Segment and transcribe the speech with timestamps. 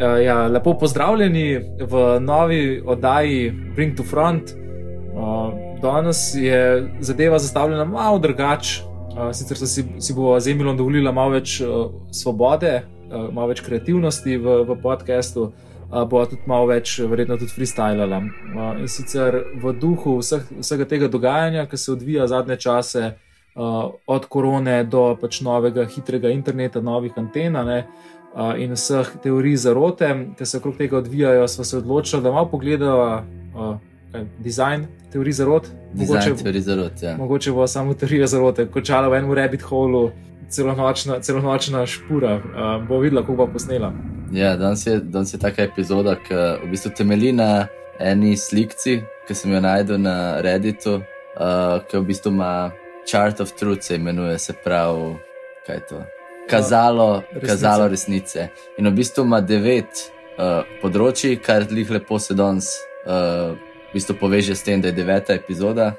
[0.00, 4.42] Uh, ja, lepo pozdravljeni v novi oddaji Bring to Front.
[4.50, 8.82] Uh, danes je zadeva zastavljena malo drugače.
[8.82, 13.60] Uh, sicer si, si bo z Emilom dovolila malo več uh, svobode, uh, malo več
[13.60, 18.22] kreativnosti v, v podkastu, uh, bo tudi malo več, verjetno tudi freestylala.
[18.24, 23.12] Uh, in sicer v duhu vseh, vsega tega dogajanja, ki se odvija zadnje čase,
[23.52, 27.12] uh, od korone do pač novega hitrega interneta, novih
[28.34, 32.48] anten in vseh teorij zarote, ki se okrog tega odvijajo, smo se odločili, da malo
[32.48, 33.22] pogledamo
[33.54, 33.76] uh,
[34.38, 35.66] dizajn teorij zarot.
[35.94, 37.16] Mogoče, teorij zarot ja.
[37.16, 40.10] mogoče bo samo teorija zarote, končala v enem rabbit holu,
[40.48, 42.36] celonočna, celonočna špura.
[42.36, 43.92] Uh, bo videla, kako bo posnela.
[44.32, 47.66] Ja, danes je, danes je taka epizoda, ki v bistvu temelji na
[47.98, 52.70] eni slikci, ki sem jo najdel na Redditu, uh, ki v bistvu ima
[53.10, 55.16] Chart of Truth, se imenuje, se pravi,
[55.66, 56.02] kaj je to
[56.50, 57.46] kazalo resnice.
[57.46, 58.48] kazalo resnice.
[58.78, 60.04] In v bistvu ima devet
[60.38, 62.74] uh, področji, kar jih lepo se danes
[63.06, 63.56] uh,
[63.90, 65.94] v bistvu poveže s tem, da je deveta epizoda.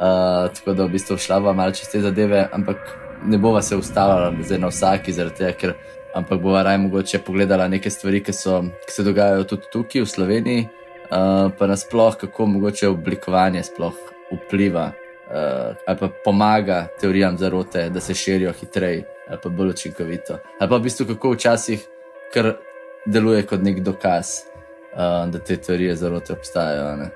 [0.00, 2.78] Uh, tako da v bistvu šla vam malce čez te zadeve, ampak
[3.26, 5.74] ne bova se ustavila na vsaki, tega, ker
[6.14, 10.08] ampak bova raje mogoče pogledala neke stvari, ki, so, ki se dogajajo tudi tukaj v
[10.08, 10.64] Sloveniji,
[11.10, 13.98] uh, pa nasploh, kako mogoče oblikovanje sploh
[14.30, 14.90] vpliva
[15.30, 20.38] uh, ali pa pomaga teorijam zarote, da se širijo hitreje ali pa bolj učinkovito.
[20.60, 21.86] Ali pa v bistvu kako včasih
[22.34, 22.54] kar
[23.06, 24.26] deluje kot nek dokaz,
[24.92, 27.10] uh, da te teorije zarote obstajajo.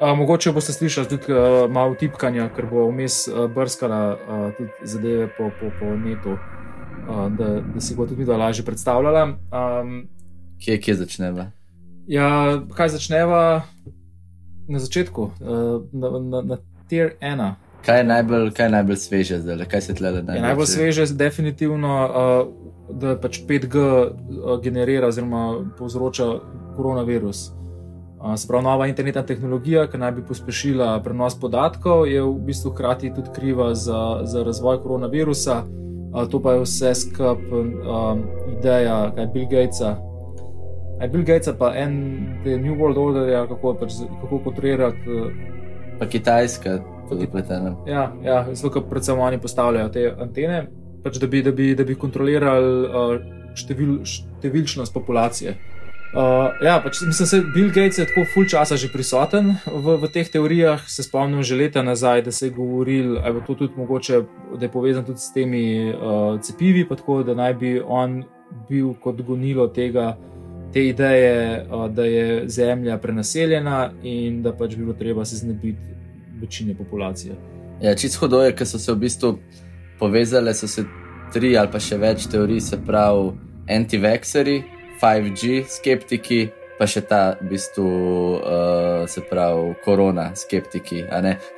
[0.00, 4.70] A, mogoče boste slišali tudi uh, malo tipkanja, ker bo vmes uh, brskala uh, tudi
[4.82, 9.24] zadeve po, po, po netu, uh, da, da si bo tudi lažje predstavljala.
[9.24, 10.08] Um,
[10.64, 11.50] kje, kje začneva?
[12.06, 13.62] Ja, kaj začneva
[14.68, 16.58] na začetku, uh, na, na, na
[16.92, 17.54] tier 1.
[17.86, 20.36] Kaj je najbolj, kaj je najbolj sveže zdaj, kaj se tle da najbolj?
[20.36, 26.26] Je najbolj sveže je definitivno, uh, da pač 5G uh, generira oziroma povzroča
[26.76, 27.48] koronavirus.
[27.48, 32.74] Uh, se pravi, nova internetna tehnologija, ki naj bi pospešila prenos podatkov, je v bistvu
[32.74, 35.62] hkrati tudi kriva za, za razvoj koronavirusa.
[35.64, 38.20] Uh, to pa je vse skup um,
[38.58, 39.96] ideja, kaj Bill Gatesa.
[41.00, 41.96] Je Bill Gates pa en
[42.44, 45.08] New World Order, ja, kako, pač, kako kontrolirati.
[45.08, 45.52] Uh,
[45.98, 46.78] pa Kitajska,
[47.08, 47.74] tudi pletena.
[47.86, 50.66] Ja, ja zato predvsem oni postavljajo te antene,
[51.04, 53.14] pač da, bi, da, bi, da bi kontrolirali uh,
[53.58, 55.56] števil, številčnost populacije.
[56.12, 60.10] Uh, ja, pač, mislim, da Bill Gates je tako full časa že prisoten v, v
[60.12, 60.82] teh teorijah.
[60.84, 64.20] Se spomnim že leta nazaj, da se je govoril, da je to tudi mogoče,
[64.58, 68.20] da je povezan tudi s temi uh, cepivi, tako da naj bi on
[68.68, 70.18] bil kot gonilo tega,
[70.72, 76.01] te ideje, uh, da je Zemlja prenaseljena in da pač bi bilo treba se znebiti
[76.42, 77.34] večine populacije.
[77.82, 79.38] Ja, čisto hudo je, ker so se v bistvu
[79.98, 80.52] povezale,
[81.32, 83.32] tri ali pa še več teorij, se pravi,
[83.70, 84.58] anti-vaxxeri,
[85.02, 86.42] 5G skeptiki,
[86.78, 87.88] pa še ta, v bistvu,
[88.38, 91.04] uh, se pravi, korona skeptiki.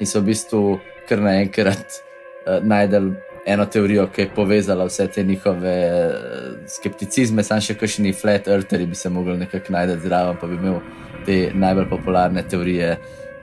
[0.01, 0.63] In so v bistvu
[1.09, 3.15] kar naenkrat uh, najdel.
[3.45, 8.87] Eno teorijo, ki je povezala vse te njihove uh, skepticizme, samo še kakšni flat eartheri
[8.89, 10.79] bi se mogli nekako najti zraven, pa bi imel
[11.27, 12.95] te najbolj popularne teorije,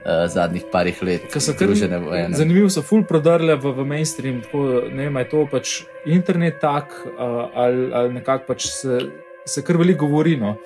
[0.04, 2.36] uh, zadnjih parih let, so eno.
[2.36, 5.74] Zanimivo so ful prodrle v, v mainstream, tako ne vem, je to pač
[6.06, 9.00] internet tak uh, ali, ali nekako pač se,
[9.46, 10.56] se kar veliko govori no,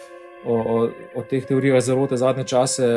[0.44, 0.76] o, o,
[1.14, 2.90] o teh teorijah zarote zadnje čase.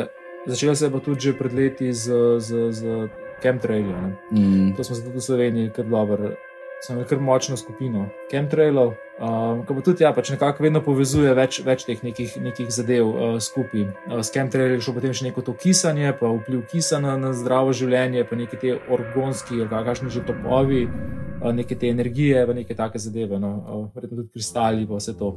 [0.46, 3.08] Začelo se je pa tudi pred leti z, z, z
[3.42, 4.14] chemtrailom.
[4.32, 4.70] Mm.
[4.76, 6.32] To smo se tudi v Sloveniji kar dobro
[6.80, 11.60] sem kar močno skupino chemtrailov, um, ki pa tudi ja, pač nekako vedno povezuje več,
[11.64, 13.86] več teh nekih, nekih zadev uh, skupaj.
[14.08, 17.74] Uh, s chemtraili je šlo potem še neko to kisanje, pa vpliv kisanja na zdravo
[17.76, 23.02] življenje, pa neki te organski, kakšni že topovi, uh, neke te energije, pa neke take
[23.02, 25.34] zadeve, no, uh, verjetno tudi kristali, pa vse to.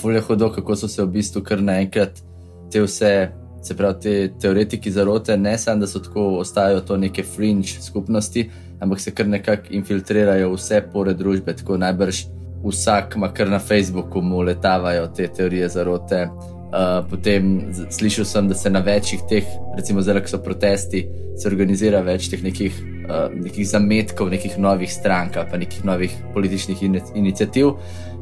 [0.00, 2.24] Fulje hodo, kako so se v bistvu kar naenkrat
[2.72, 3.14] te vse.
[3.62, 8.42] Se pravi, te teoretiki zarote, ne samo, da so tako, ostajajo to neke fringe skupnosti,
[8.82, 12.24] ampak se kar nekako infiltrirajo vse pore družbe, tako najbrž
[12.64, 16.28] vsak kar na Facebooku, mu letavajo te teorije zarote.
[16.72, 19.44] Uh, potem slišal sem, da se na večjih teh,
[19.76, 21.02] recimo zdaj, ko so protesti,
[21.36, 26.82] se organizira več teh nekih, uh, nekih zametkov, nekih novih strank, pa nekih novih političnih
[26.82, 27.74] in inicijativ.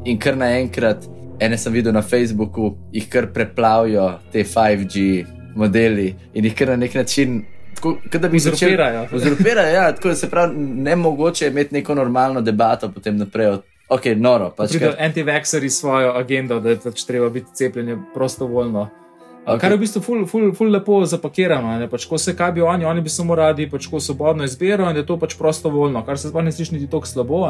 [0.05, 1.07] In kar naenkrat,
[1.39, 5.23] ene sem videl na Facebooku, jih kar preplavijo te 5G
[5.55, 7.39] modeli in jih kar na nek način
[7.81, 9.07] tako, da bi se uzurpirajo.
[9.13, 13.57] Uzurpirajo, ja, tako da se pravi, ne mogoče imeti neko normalno debato potem naprej.
[13.91, 14.53] Ok, noro.
[14.55, 14.95] Pač, ker...
[14.99, 18.87] Anti-vaxxeri svojo agendo, da je pač treba biti cepljen prostovoljno.
[19.41, 19.59] Okay.
[19.59, 21.73] Kar je v bistvu ful, ful, ful lepo zapakirano.
[21.89, 25.05] Pač, ko se kaj bi oni, oni bi samo radi pač, svobodno izbiro in je
[25.05, 27.41] to pač prostovoljno, kar se sploh ne sliši niti tako slabo.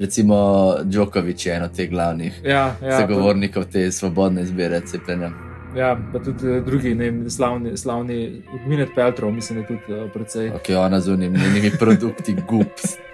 [0.00, 0.38] Recimo
[0.82, 5.30] Djokovič je eno od teh glavnih ja, ja, zagovornikov te svobodne izbire cepljenja.
[5.76, 10.50] Ja, pa tudi uh, drugi, ne slavni, slavni Minet Peltrov, mislim, da tudi uh, precej.
[10.54, 12.36] Ok, ona z unimi produkti,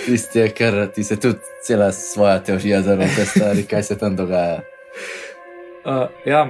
[0.00, 0.06] gups.
[0.06, 4.60] Tiste, ker ti se tudi cela svoja teorija zaradi te stvari, kaj se tam dogaja.
[5.84, 6.48] Uh, ja,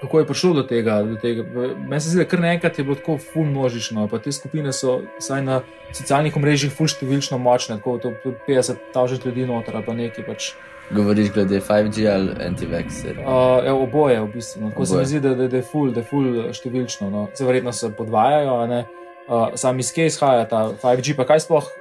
[0.00, 1.02] kako je prišlo do tega?
[1.22, 1.44] tega?
[1.88, 5.00] Meni se zdi, da kar naenkrat je bilo tako ful množično, pa te skupine so
[5.18, 5.60] vsaj na
[5.92, 10.52] socialnih omrežjih ful številčno močne, tako da je 50 tažnih ljudi noter, pa nekaj pač.
[10.94, 13.16] Govoriš glede 5G ali anti-vaxxer?
[13.18, 14.60] Uh, ja, oboje, v bistvu.
[14.62, 14.70] No.
[14.70, 14.92] Tako oboje.
[14.92, 17.08] se mi zdi, da, da, da, je ful, da je ful številčno.
[17.10, 17.24] No.
[17.34, 21.72] Se verjetno se podvajajo, uh, sami iz kje izhaja ta 5G, pa kaj sploh.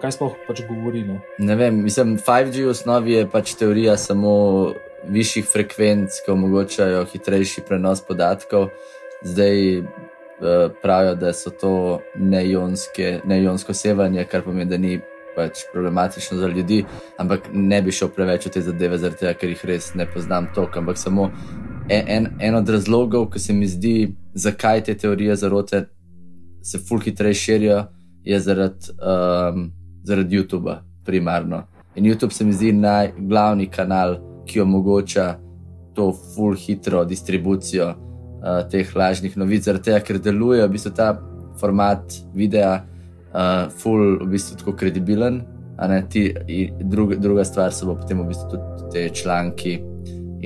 [0.00, 1.02] Kaj sploh pač govori?
[1.06, 1.20] No?
[1.38, 4.32] Ne vem, mislim, 5G v osnovi je pač teorija samo
[5.10, 8.70] višjih frekvenc, ki omogočajo hitrejši prenos podatkov.
[9.26, 15.00] Zdaj uh, pravijo, da so to neionsko sevanje, kar pomeni, da ni
[15.36, 16.84] pač problematično za ljudi,
[17.18, 20.80] ampak ne bi šel preveč v te zadeve, tega, ker jih res ne poznam toliko.
[20.80, 21.28] Ampak samo
[21.88, 25.84] en, en, en od razlogov, ki se mi zdi, zakaj te teorije zarote
[26.66, 27.84] se fulh hitreje širijo,
[28.26, 29.70] je zaradi, um,
[30.02, 31.62] zaradi YouTube-a primarno.
[31.94, 35.38] In YouTube se mi zdi najglavni kanal ki omogoča
[35.94, 41.10] to full hitro distribucijo uh, teh lažnih novic, zaradi tega, ker deluje v bistvu ta
[41.60, 42.78] format videa,
[43.32, 45.42] uh, full v bistvu tako kredibilen.
[46.08, 46.22] Ti,
[46.80, 49.76] druga, druga stvar so potem v bistvu tudi te članki.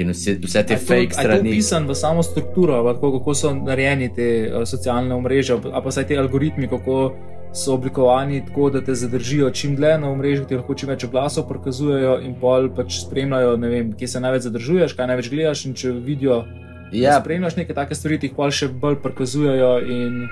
[0.00, 1.50] In vse, vse te fake strani.
[1.50, 6.06] Je pisan v samo strukturo, kako, kako so narejeni te uh, socialne mreže, pa vsaj
[6.06, 7.02] te algoritmi, kako
[7.52, 11.48] so oblikovani tako, da te zadržijo čim dlje na omrežju, ti lahko čim več glasov
[11.48, 15.64] prikazujejo in pol pač spremljajo, ne vem, kje se največ zadržuješ, kaj največ gledaš.
[15.66, 16.44] In če vidijo,
[16.92, 17.18] ja.
[17.20, 20.22] spremljaš neke take stvari, ti jih pol še bolj prikazujejo in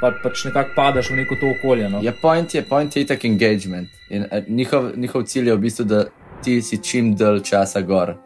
[0.00, 1.88] pa, pač nekako padeš v neko to okolje.
[1.88, 2.02] No.
[2.04, 3.88] Ja, point je, point je itak engagement.
[4.10, 6.04] In, uh, njihov, njihov cilj je v bistvu, da
[6.44, 8.18] ti si čim dlje časa gor.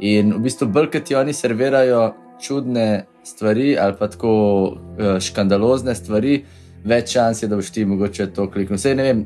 [0.00, 5.94] In v bistvu, bolj kot ti oni servirajo čudne stvari ali pa tako uh, škandalozne
[5.94, 6.38] stvari
[6.84, 8.78] več šans je, da boš ti mogoče to kliknil.
[8.78, 9.24] Vse ne vem,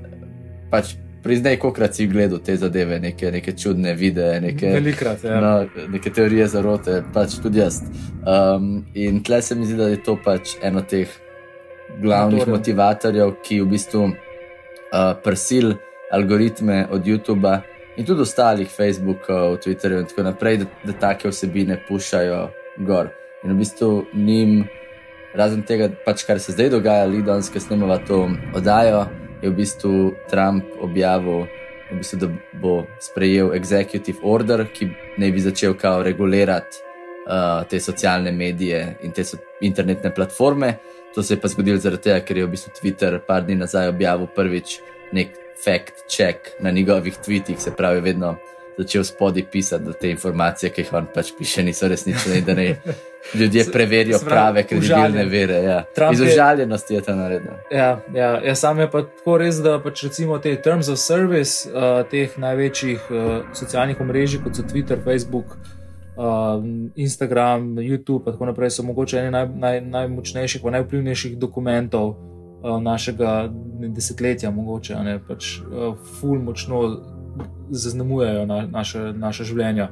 [0.71, 5.41] pač priznaj, koliko si gledal te zadeve, neke, neke čudne videe, neke, Velikrat, ja.
[5.41, 7.81] no, neke teorije zarote, pač tudi jaz.
[8.29, 11.09] Um, in tle se mi zdi, da je to pač eno teh
[12.01, 12.59] glavnih Motorem.
[12.59, 15.75] motivatorjev, ki v bistvu uh, prsil
[16.13, 17.63] algoritme od YouTube-a.
[17.97, 22.49] In tudi ostalih, Facebookov, Twitterjev, in tako naprej, da, da take vsebine pušajo
[22.87, 23.13] gor.
[23.45, 24.65] In v bistvu njim,
[25.35, 28.25] razen tega, pač, kar se zdaj dogaja, ali danes, ki snemamo to
[28.57, 29.05] oddajo,
[29.43, 31.47] je v bistvu Trump objavil,
[31.91, 32.31] v bistvu, da
[32.63, 34.89] bo sprejel executive order, ki
[35.21, 36.81] naj bi začel kao regulirati
[37.27, 40.79] uh, te socialne medije in te so, internetne platforme.
[41.15, 43.93] To se je pa zgodilo zaradi tega, ker je v bistvu Twitter par dni nazaj
[43.93, 44.81] objavil prvič
[45.15, 48.35] nek fact check na njegovih tweetih, se pravi, vedno
[48.79, 52.55] začel spodaj pisati, da te informacije, ki jih on pač piše, niso resnične in da
[52.55, 52.69] ne
[53.35, 55.55] ljudje preverijo prave, kredibilne vere.
[55.55, 55.85] Ja.
[56.13, 57.55] Iz užaljenosti je to naredilo.
[57.71, 61.71] Ja, ja, ja, sam je pa tako res, da pač recimo te terms of service
[61.71, 65.57] uh, teh največjih uh, socialnih omrežij, kot so Twitter, Facebook.
[66.17, 66.63] Uh,
[66.95, 72.13] Instagram, YouTube, in tako naprej so mogoče eni naj, naj, najmočnejših, najvplivnejših dokumentov
[72.65, 73.49] uh, našega
[73.97, 76.85] desetletja, mogoče ne pač uh, ful močno
[77.71, 79.89] zaznamujejo na, naše, naše življenje,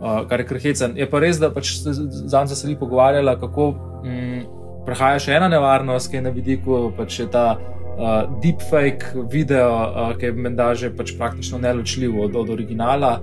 [0.00, 0.96] uh, kar je krhecen.
[0.98, 3.72] Je pa res, da pač zadnjič se je pogovarjala, kako
[4.04, 4.40] mm,
[4.86, 10.14] prehaja še ena nevarnost, ki je na vidiku, pač je ta uh, deepfake video, uh,
[10.18, 13.18] ki je menda že pač praktično neločljiv od, od originala.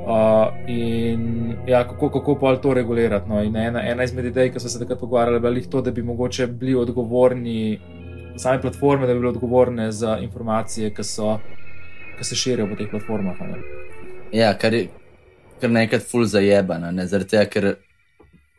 [0.00, 3.28] Uh, in ja, kako, kako pa to regulirati?
[3.28, 3.42] No?
[3.42, 6.74] Ena, ena izmed idej, ki so se takrat pogovarjali, je to, da bi mogoče bili
[6.74, 7.78] odgovorni,
[8.36, 11.36] same platforme, da bi bile odgovorne za informacije, ki so
[12.20, 13.36] ki se širijo po teh platformah.
[14.32, 14.88] Ja, kar je
[15.60, 17.06] kar nekaj ful zajebana, ne?
[17.06, 17.66] zaradi tega, ker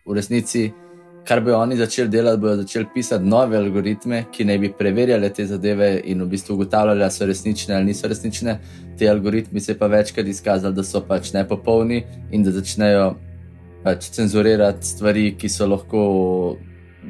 [0.05, 0.67] v resnici,
[1.27, 5.45] kar bi oni začeli delati, bodo začeli pisati nove algoritme, ki naj bi preverjali te
[5.49, 8.57] zadeve in v bistvu ugotavljali, ali so resnične ali niso resnične.
[8.97, 13.11] Ti algoritmi se pa večkrat izkazali, da so pač nepopolni in da začnejo
[13.83, 16.01] pač cenzurirati stvari, ki so lahko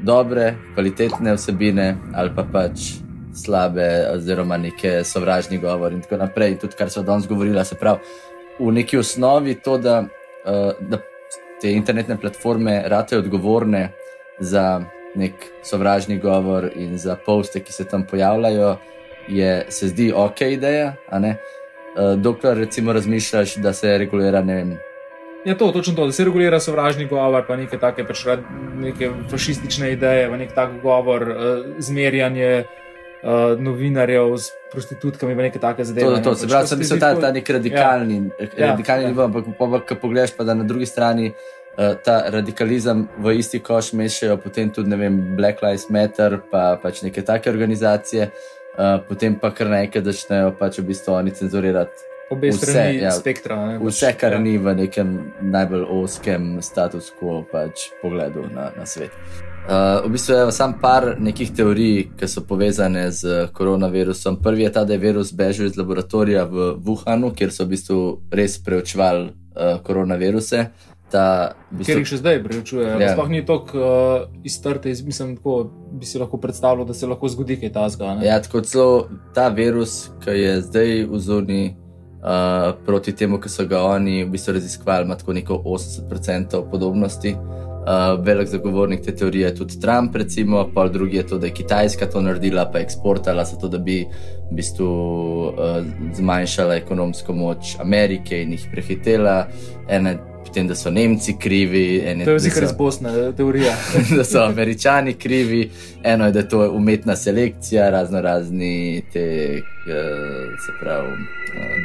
[0.04, 2.92] dobre, kvalitetne vsebine ali pa pač
[3.36, 6.52] slabe, oziroma neke sovražni govor in tako naprej.
[6.52, 8.00] In tudi, kar so danes govorili, se pravi,
[8.60, 10.04] v neki osnovi to, da,
[10.46, 10.98] uh, da
[11.62, 13.90] te internetne platforme rate odgovorne
[14.40, 14.82] za
[15.16, 15.34] nek
[15.64, 18.78] sovražni govor in za poste, ki se tam pojavljajo,
[19.28, 20.94] je, se zdi ok ideja.
[21.12, 24.78] Uh, dokler recimo razmišljaš, da se regulira ne vem.
[25.46, 28.26] Ja, to, točno to, da se regulira sovražni govor, pa neke take pač,
[28.78, 32.82] neke fašistične ideje, pa nek tak govor, uh, zmerjanje uh,
[33.60, 36.22] novinarjev s prostitutkami, pa neke take zadeve.
[36.24, 38.22] To, to, se pravi, da so ta, ta nek radikalni,
[38.58, 38.72] Ja.
[38.72, 39.10] radikalni Ja.
[39.10, 41.34] nivo, ampak pa, ko pogledaš, pa da na drugi strani.
[41.72, 46.76] Uh, ta radikalizem v isti koš mešajo potem tudi ne vem, Black Lives Matter, pa
[46.84, 52.12] pač neke take organizacije, uh, potem pa kar nekaj začnejo pač v bistvu oni cenzurirati
[52.32, 53.12] Obe Vse, strani ja.
[53.12, 53.56] spektra.
[53.68, 54.40] Ne, pač, vse, kar ja.
[54.40, 59.12] ni v nekem najbolj oskem status quo pač pogledu na, na svet.
[59.62, 64.40] Uh, v bistvu je sam par nekih teorij, ki so povezane z koronavirusom.
[64.42, 68.00] Prvi je ta, da je virus bežal iz laboratorija v Wuhanu, kjer so v bistvu
[68.34, 70.66] res preučevali uh, koronaviruse.
[71.12, 72.90] Ta, v Ker bistvu, jih še zdaj preučujejo.
[72.90, 73.00] Ja.
[73.04, 73.14] Ja.
[73.14, 77.30] Sploh ni tako uh, iztrte, iz- mislim, tako bi si lahko predstavljal, da se lahko
[77.30, 78.18] zgodi kaj tasga.
[78.26, 81.64] Ja, tako celo ta virus, ki je zdaj v zoni
[82.24, 87.36] uh, proti temu, ki so ga oni v bistvu raziskovali, ima tako neko 80% podobnosti.
[87.82, 91.54] Uh, velik zagovornik te teorije je tudi Trump, recimo, pa drugi je to, da je
[91.54, 94.04] Kitajska to naredila, pa eksportala, zato da bi
[94.52, 95.54] v bistvu uh,
[96.14, 99.48] zmanjšala ekonomsko moč Amerike in jih prehitela.
[99.90, 103.74] Ene, potem, da so Nemci krivi, ene, To je zikar so- iz Bosne, teorija.
[104.18, 105.70] da so američani krivi,
[106.04, 108.76] eno je, da je to umetna selekcija, razno razni
[109.14, 109.94] te, uh,
[110.58, 111.18] se pravi, uh,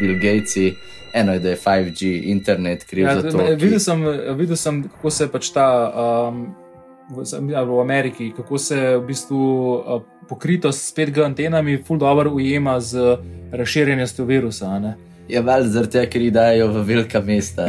[0.01, 0.75] Bill Gatesi,
[1.15, 3.37] eno je, da je 5G internet kriv Ja, za to.
[3.39, 5.69] me- ki- videl, sem, videl sem, kako se pač ta
[6.29, 6.55] um,
[7.11, 9.39] v, ja, Ameriki, kako se v bistvu
[9.77, 9.83] uh,
[10.29, 13.17] pokritost s 5G antenami ful dobro ujema z
[13.53, 14.79] razširjenostjo virusa.
[14.79, 14.97] ne.
[15.29, 17.65] Je valjda zaradi tega, ker jih dajo v velika mesta,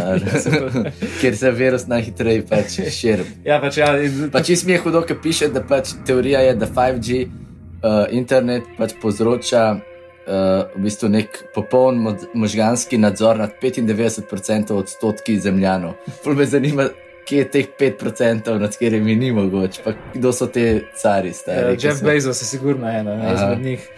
[1.22, 3.24] kjer se virus najhitreje pač širi.
[3.46, 6.54] Ja, pač ja, in, Pa čist mi je hudo, ker piše, da pač teorija je,
[6.56, 7.32] da 5G uh,
[8.12, 9.82] internet pač povzroča uh,
[10.76, 15.98] v bistvu nek popoln mod- možganski nadzor nad 95% odstotki zemljanov.
[16.24, 16.90] Pol me zanima,
[17.28, 21.78] kje je teh 5%, nad katerimi ni mogoče, pa kdo so te cari, ja, stari.
[21.78, 23.90] ki Jeff so- Bezos je sigurno ena izmed njih.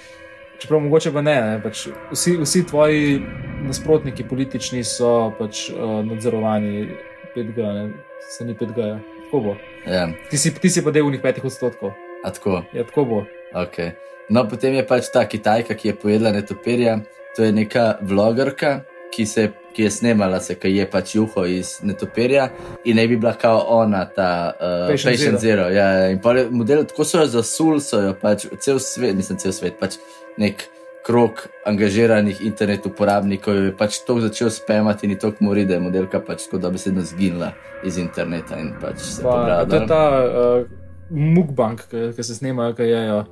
[0.60, 3.22] Čeprav mogoče pa ne, ne pač vsi, vsi tvoji
[3.64, 6.90] nasprotniki politični so pač uh, nadzorovani
[7.36, 7.90] 5G, ne,
[8.30, 8.78] se ni 5G.
[8.78, 9.00] -ja.
[9.30, 9.56] Tako bo.
[9.86, 11.92] Ja, Ti si, ti si pa del unih petih odstotkov.
[12.24, 12.64] a tako.
[12.74, 13.26] Ja, tako bo.
[13.54, 13.92] Okay.
[14.30, 17.00] No, potem je pač ta Kitajka, ki je pojedla netopirja.
[17.36, 21.80] To je neka vlogerka, ki, se, ki je snemala se, ki je pač juho iz
[21.84, 22.50] netopirja
[22.86, 25.64] in naj bi bila kao ona, ta uh, Patient Patient Zero.
[25.64, 25.70] Zero.
[25.70, 29.80] Ja, in model, tako so jo zasuli, so jo pač cel svet, mislim, cel svet,
[29.80, 29.98] pač
[30.40, 30.64] nek
[31.06, 35.80] krok angažiranih internet uporabnikov je pač to začel spemati in je to mori, da je
[35.80, 37.52] modelka pač tako dobesedno zginila
[37.84, 40.68] iz interneta in pač se Pa, to je ta uh,
[41.10, 43.24] mukbank, ki se snemajo, ki jejo.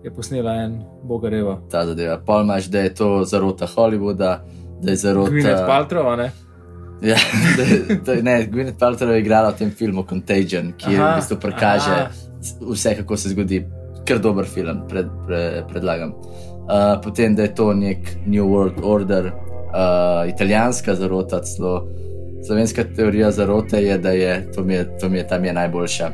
[0.00, 1.58] Je posnela en bogareva.
[1.70, 2.16] ta zadeva.
[2.18, 4.30] Pol imaš, da je to zarota Hollywooda,
[4.80, 5.30] da je zarota.
[5.30, 6.30] Gwyneth Paltrow, ne?
[7.02, 7.16] Ja,
[7.56, 11.16] da, je- je- ne, Gwyneth Paltrow je igrala v tem filmu Contagion, ki Aha, v
[11.20, 12.08] bistvu prikaže aha.
[12.72, 13.60] vse, kako se zgodi.
[14.08, 16.16] Kar dober film, pred, pre, predlagam.
[16.60, 21.88] Uh, potem, da je to nek New World Order, uh, italijanska zarota, celo
[22.46, 26.10] slovenska teorija zarote je, da je, to mi je, to mi je tam je najboljša.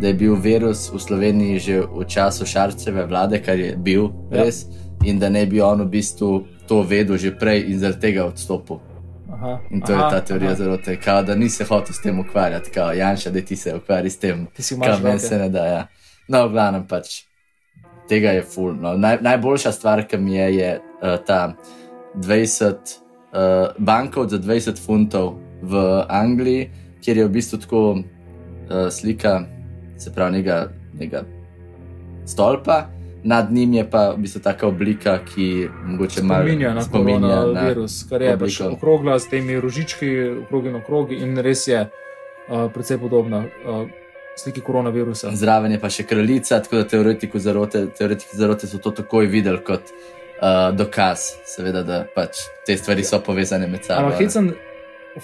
[0.00, 4.44] Da je bil virus v Sloveniji že v času Šarčeve vlade, kar je bil Ja.
[4.44, 4.64] res,
[5.04, 8.78] in da ne bi on v bistvu to vedel že prej in zaradi tega odstopil.
[9.32, 10.56] Aha, In to aha, je ta teorija aha.
[10.62, 14.18] zarote, kao, da nisi hotel s tem ukvarjati, kao Janša, da ti se ukvarja s
[14.18, 15.64] tem, Ti si kar imaš meni se ne da.
[15.66, 15.86] Ja.
[16.28, 17.25] No, v glavnem pač
[18.08, 18.74] tega je full.
[18.80, 18.96] No.
[18.96, 21.56] Naj, najboljša stvar, ki mi je, je uh, ta
[22.14, 26.70] 20 uh, bankov za 20 funtov v Angliji,
[27.04, 29.40] kjer je v bistvu tako uh, slika,
[29.98, 31.24] se pravi, nekega, nekega
[32.26, 32.86] stolpa.
[33.26, 38.02] Nad njim je pa v bistvu taka oblika, ki mogoče malo Spominja na spominja koronavirus,
[38.08, 40.10] kar je pač okrogla s temi rožički,
[40.46, 44.05] okrogi na okrogi in res je uh, precej podobna uh,
[44.36, 45.30] sliki koronavirusa.
[45.34, 49.62] Zraven je pa še kraljica, tako da teoretiki zarote, teoretiki zarote so to takoj videli
[49.64, 54.10] kot uh, dokaz, seveda, da pač te stvari so povezane med sabo.
[54.10, 54.52] Ampak hecen,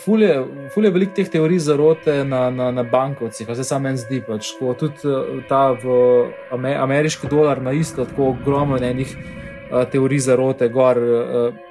[0.05, 0.39] ful je,
[0.75, 4.23] ful je veliko teh teorij zarote na, na, na bankovcih, a se sam meni zdi.
[4.27, 6.01] Pač, tudi eh, ta v
[6.55, 9.17] ame, ameriški dolar na isto, tako ogromno enih
[9.91, 10.99] teorij zarote, gor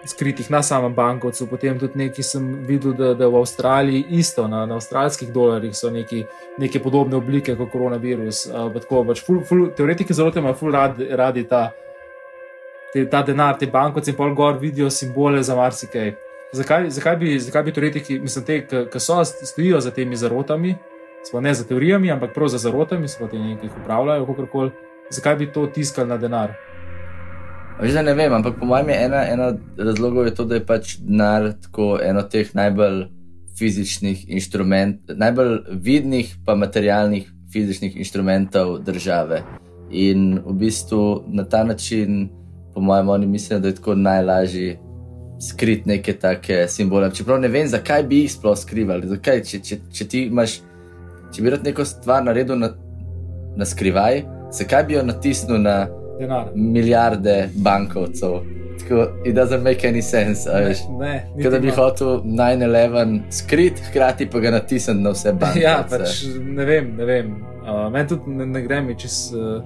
[0.06, 1.48] skritih na samem bankovcu.
[1.48, 5.92] Potem tudi nekaj sem videl, da, da v Avstraliji isto, na, na avstralskih dolarjih so
[5.94, 6.24] neki,
[6.58, 8.48] neke podobne oblike kot koronavirus.
[8.80, 11.70] Tako, pač, ful, ful, teoretiki zarote imajo ful rad, radi ta.
[12.92, 16.16] Te, ta denar, te bankovce in pol gor vidijo simbole za marsikaj.
[16.52, 18.58] Zakaj, zakaj, bi, zakaj bi teoretiki, mislim, te,
[18.92, 20.74] ki so, stojijo za temi zarotami,
[21.24, 24.72] smo ne za teorijami, ampak prav za zarotami, smo te nekaj upravljajo, kako koli,
[25.10, 26.52] zakaj bi to tiskali na denar?
[27.82, 30.66] Veš, da ne vem, ampak po mojem je ena, ena razlogov je to, da je
[30.66, 33.08] pač denar tako eno teh najbolj
[33.58, 39.42] fizičnih inštrumentov, najbolj vidnih pa materialnih fizičnih inštrumentov države.
[39.90, 42.30] In v bistvu na ta način,
[42.74, 44.78] po mojem, oni mislijo, da je tako najlažje
[45.42, 47.10] skriti neke take simbole.
[47.14, 49.10] Čeprav ne vem, zakaj bi jih sploh skrivali.
[49.10, 50.60] Zakaj, če, če, če ti imaš,
[51.34, 52.70] če bi rad neko stvar naredil na,
[53.58, 54.22] na skrivaj,
[54.54, 55.76] zakaj bi jo natisnil na
[56.22, 56.52] Denar.
[56.56, 58.40] milijarde bankovcev?
[58.80, 60.50] Tako, it doesn't make any sense.
[61.00, 61.90] Ne, niti Kot da bi malo.
[61.90, 65.60] hotel 9-11 skrit, hkrati pa ga natisniti na vse banke.
[65.68, 66.24] Ja, pač
[66.58, 66.96] ne vem.
[66.98, 67.36] Ne vem.
[67.62, 69.34] Uh, Meni tudi ne, ne gre mi čist.
[69.36, 69.62] Uh,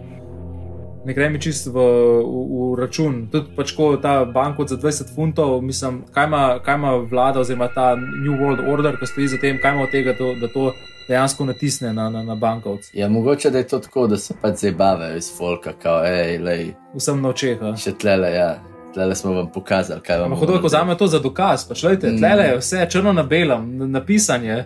[1.05, 1.77] Ne gre mi čisto v,
[2.25, 3.27] v, v račun.
[3.29, 7.67] Tudi pač, ko ta banko za 20 funtov, mislim, kaj ima, kaj ima vlada oziroma
[7.69, 10.71] ta New World Order, ki stoji za tem, kaj ima od tega, to, da to
[11.07, 12.89] dejansko natisne na, na, na bankovce.
[12.93, 16.73] Ja, mogoče da je to tako, da se pač zabavajo iz folka, kao, hej, lej,
[16.93, 17.57] Vsem na očeh.
[17.77, 18.59] še tlele, ja,
[18.93, 22.07] tlele smo vam pokazali, kaj vam Ampak hudo, ko vzame to za dokaz, pač lejte,
[22.07, 22.17] Mm.
[22.17, 24.65] tlele je vse črno na belem, napisanje.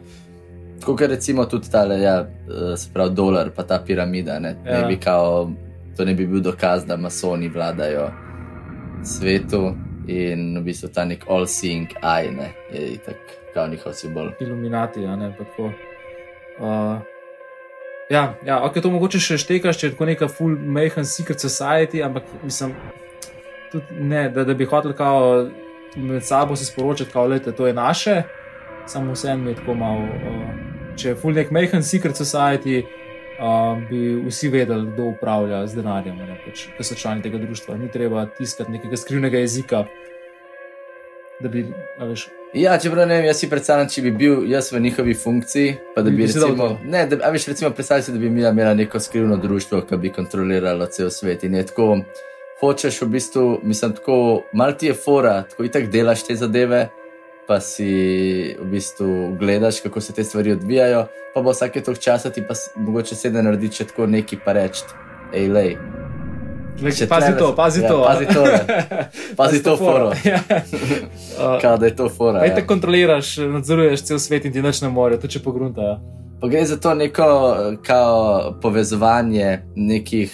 [0.79, 4.39] Tako kot recimo tudi tale, ja, eh, se pravi, dolar, pa ta piramida.
[4.39, 4.81] Ne, Ja.
[4.81, 5.51] ne bi kao,
[5.97, 8.11] to ne bi bil dokaz, da masoni vladajo
[9.03, 9.75] svetu
[10.07, 13.15] in v bistvu ta nek all-seeing eye ne, je itak
[13.53, 14.29] kao njihov simbol.
[14.39, 15.69] Iluminati, a ne pa tako.
[16.59, 16.99] Uh,
[18.09, 22.03] ja, ja, ok, to mogoče še štekaš, če je tako neka full majhen secret society,
[22.03, 22.75] ampak mislim,
[23.71, 25.47] tudi ne, da, da bi hotel kao
[25.95, 28.21] med sabo se sporočati, kao, lete, to je naše,
[28.87, 30.03] samo vseeno je tako malo.
[30.03, 30.49] Uh,
[30.99, 32.81] če je full nek majhen secret society,
[33.39, 37.77] uh, bi vsi vedeli, kdo upravlja z denarjem, ne, pač, ki so člani tega društva.
[37.79, 39.85] Ni treba tiskati nekega skrivnega jezika,
[41.39, 41.65] da bi,
[41.99, 45.75] veš, Ja, čeprav ne vem, jaz si predstavljam, če bi bil jaz v njihovi funkciji,
[45.93, 48.41] pa da Bi bi recimo, ne, da, a veš, recimo predstavljaj si, da bi mi
[48.41, 51.99] imela neko skrivno društvo, ki bi kontroliralo cel svet in je tako,
[52.59, 56.87] hočeš v bistvu, mislim, tako, mal ti je fora, tako itak delaš te zadeve,
[57.47, 57.89] pa si
[58.59, 62.57] v bistvu gledaš, kako se te stvari odvijajo, pa bo vsake toliko časa ti pa
[62.75, 64.89] mogoče sedaj narediti še tako neki pa reči,
[65.33, 65.75] hej, lej.
[66.79, 67.97] Če pazi to, pazi ja, to.
[68.03, 69.09] pazi to, ne.
[69.35, 70.11] Pazi to foro.
[70.29, 70.39] Ja.
[70.47, 72.39] Uh, Kao da je to fora.
[72.39, 72.55] Aj ja.
[72.55, 75.81] te kontroliraš, nadzoruješ cel svet in ti nič ne more, to če pogrunta.
[75.81, 75.99] ja.
[76.39, 80.31] Pa gre za to neko eh, kao, povezovanje nekih,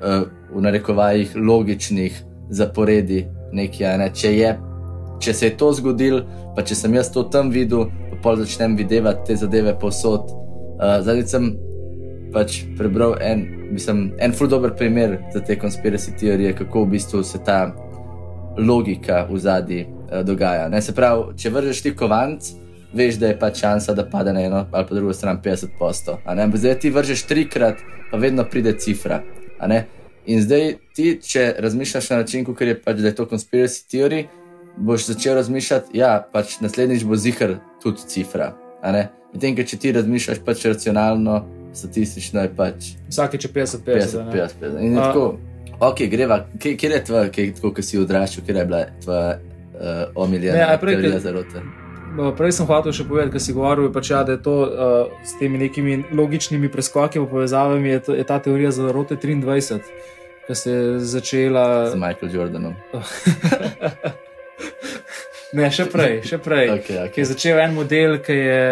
[0.00, 3.26] uh, v narekovajih, logičnih zaporedi.
[3.52, 4.10] Nekaj, ne?
[4.12, 4.50] če, je,
[5.24, 6.20] če se je to zgodilo,
[6.56, 7.88] pa če sem jaz to tam videl,
[8.22, 10.28] pa začnem videti te zadeve povsod.
[10.78, 11.48] Uh, Zadnjič sem
[12.32, 17.22] pač prebral en, mislim, en ful dober primer za te konspiracijske teorije, kako v bistvu
[17.24, 17.74] se ta
[18.58, 20.68] logika v zadnji uh, dogaja.
[20.68, 20.82] Ne?
[20.82, 22.50] Se pravi, če vržeš ti kovanc,
[22.94, 26.16] veš, da je pač šansa, da pade na eno ali pa drugo stran 50%.
[26.24, 26.42] a ne?
[26.42, 29.22] Ampak Zdaj ti vržeš trikrat, pa vedno pride cifra.
[30.28, 34.28] In zdaj ti, če razmišljaš na način, kot je pač, da je to konspiracijska teorija,
[34.76, 38.52] boš začel razmišljati, da ja, pač naslednjič bo zihar tudi cifra.
[38.84, 41.40] Medtem, če ti razmišljaš pač racionalno,
[41.72, 44.30] statistično je pač Vsake če 50, 50, 50.
[44.32, 44.80] 50, 50.
[44.84, 45.38] In je A- tako,
[45.80, 49.28] ok, greva, kje, kje je tvoja, kje, tako, ko si odraščal, kje je bila tvoja
[49.36, 51.62] uh, omiljena teorija zarote?
[52.18, 55.18] Uh, Prej sem hotel še povedati, kar si govoril, pač, ja, da je to uh,
[55.22, 59.82] s temi nekimi logičnimi preskoki, povezavami, je, to, je ta teorija za rote 23,
[60.48, 61.66] ki se je začela.
[61.92, 62.74] Z Michael Jordanom.
[65.56, 66.66] Ne, še prej, še prej.
[66.74, 67.20] Okay, ki okay.
[67.22, 68.64] je začel en model, ki je,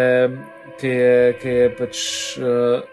[0.79, 2.03] ki je, ki je pač
[2.41, 2.85] uh,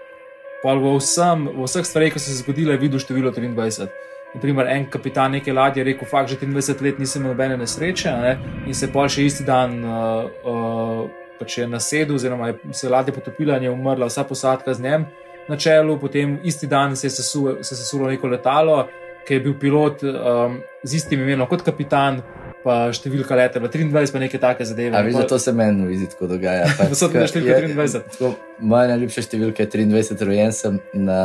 [0.64, 3.88] v, vsem, v vseh stvareh, ki so se zgodile, videl število 23.
[4.35, 8.14] Naprimer, en kapitan neke ladje je rekel: Fakt, že 23 let nisem imel nobene nesreče,
[8.25, 8.33] ne?
[8.66, 11.05] in se je pol še isti dan uh, uh,
[11.38, 15.07] pač je nasedel, oziroma je se ladja potopila in je umrla vsa posadka z njim
[15.49, 18.87] na čelu, potem isti dan se je sesulo, se sesulo neko letalo,
[19.27, 22.23] ki je bil pilot um, z istim imenom kot kapitan.
[22.64, 24.96] Pa številka letala 23, pa neke take zadeve.
[24.96, 26.64] A veš, da to se meni v izi tako dogaja.
[26.79, 28.05] pač, So tudi ko številka je- 23.
[28.11, 31.20] tako, Moja najljubša številka je 23, rojen sem na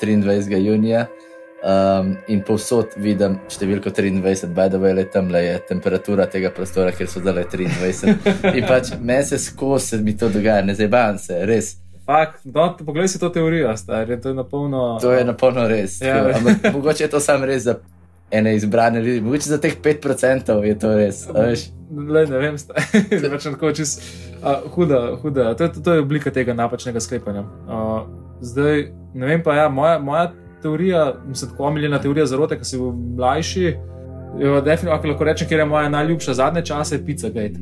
[0.00, 0.60] 23.
[0.60, 1.06] junija.
[1.62, 6.50] Um, in povsod vidim številko 23, by the way, le tam le je temperatura tega
[6.50, 8.18] prostora, ker so zdaj 23.
[8.58, 11.76] In pač meni se skozi mi to dogaja, ne zabavam se, res.
[12.04, 14.98] Fakt, no, poglej si to teorijo, star, je to je napolno.
[14.98, 16.00] To je napolno res.
[16.02, 17.78] Ja, ampak mogoče je to samo res za
[18.32, 21.28] ene izbrane ljudi, mogoče za teh 5% je to res.
[21.28, 21.32] a.
[22.08, 23.98] Le, ne vem, zdaj tako čez.
[24.66, 25.54] Huda, huda.
[25.54, 27.40] To, je- to je oblika tega napačnega sklepanja.
[27.40, 28.00] Uh,
[28.40, 28.82] zdaj,
[29.14, 32.92] ne vem pa, ja, moja, moja teorija, mislim, tako omiljena teorija zarote, ki si bil
[32.92, 33.76] mlajši.
[34.38, 37.60] Jo, definitivno, lahko rečem, ker je moja najljubša zadnje čase, je Pizzagate.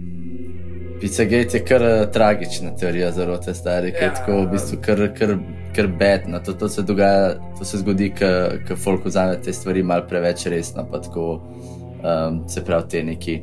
[1.01, 4.15] Pizzagate je kar eh, tragična teorija zarote, stari, ki je Ja.
[4.15, 5.37] tako v bistvu kar, kar,
[5.77, 6.43] kar bedna.
[6.43, 8.11] To, to se dogaja, to se zgodi,
[8.69, 10.85] ko folk vzame te stvari mal preveč resno.
[10.93, 11.41] Tako,
[12.03, 13.41] um, se pravi, te neki,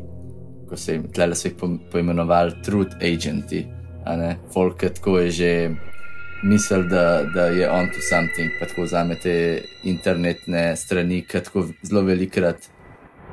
[0.69, 3.65] ko se jim tlele so jih po- poimenovali truth agenti.
[4.07, 5.69] a ne, folk tako je že
[6.43, 11.65] misel, da, da je on to something, pa tako vzame te internetne strani, ki tako
[11.83, 12.69] zelo velikrat